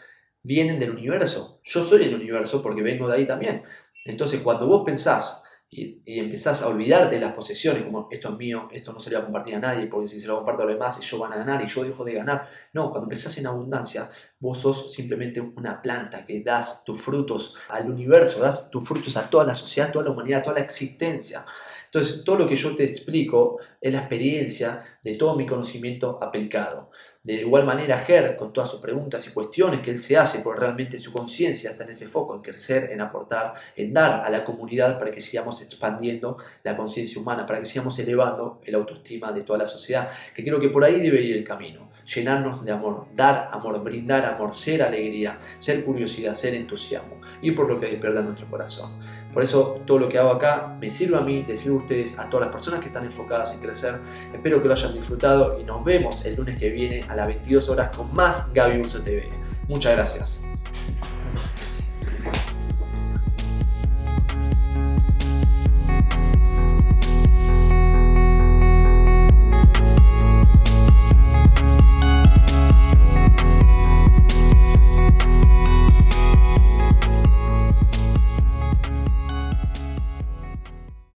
[0.44, 1.60] vienen del universo.
[1.64, 3.64] Yo soy el universo porque vengo de ahí también.
[4.04, 5.44] Entonces, cuando vos pensás
[5.76, 9.16] y, empezás a olvidarte de las posesiones, como esto es mío, esto no se lo
[9.16, 11.32] voy a compartir a nadie, porque si se lo comparto a los demás, ellos van
[11.32, 12.48] a ganar y yo dejo de ganar.
[12.72, 14.08] No, cuando empezás en abundancia,
[14.38, 19.28] vos sos simplemente una planta que das tus frutos al universo, das tus frutos a
[19.28, 21.44] toda la sociedad, toda la humanidad, toda la existencia.
[21.86, 26.90] Entonces, todo lo que yo te explico es la experiencia de todo mi conocimiento aplicado.
[27.24, 30.60] De igual manera, Ger, con todas sus preguntas y cuestiones que él se hace, por
[30.60, 34.44] realmente su conciencia está en ese foco, en crecer, en aportar, en dar a la
[34.44, 39.42] comunidad para que sigamos expandiendo la conciencia humana, para que sigamos elevando el autoestima de
[39.42, 41.88] toda la sociedad, que creo que por ahí debe ir el camino.
[42.14, 47.70] Llenarnos de amor, dar amor, brindar amor, ser alegría, ser curiosidad, ser entusiasmo, y por
[47.70, 49.00] lo que despierta nuestro corazón.
[49.34, 52.18] Por eso todo lo que hago acá me sirve a mí, les sirve a ustedes,
[52.20, 54.00] a todas las personas que están enfocadas en crecer.
[54.32, 57.68] Espero que lo hayan disfrutado y nos vemos el lunes que viene a las 22
[57.68, 59.28] horas con más Gaby Urso TV.
[59.66, 60.44] Muchas gracias.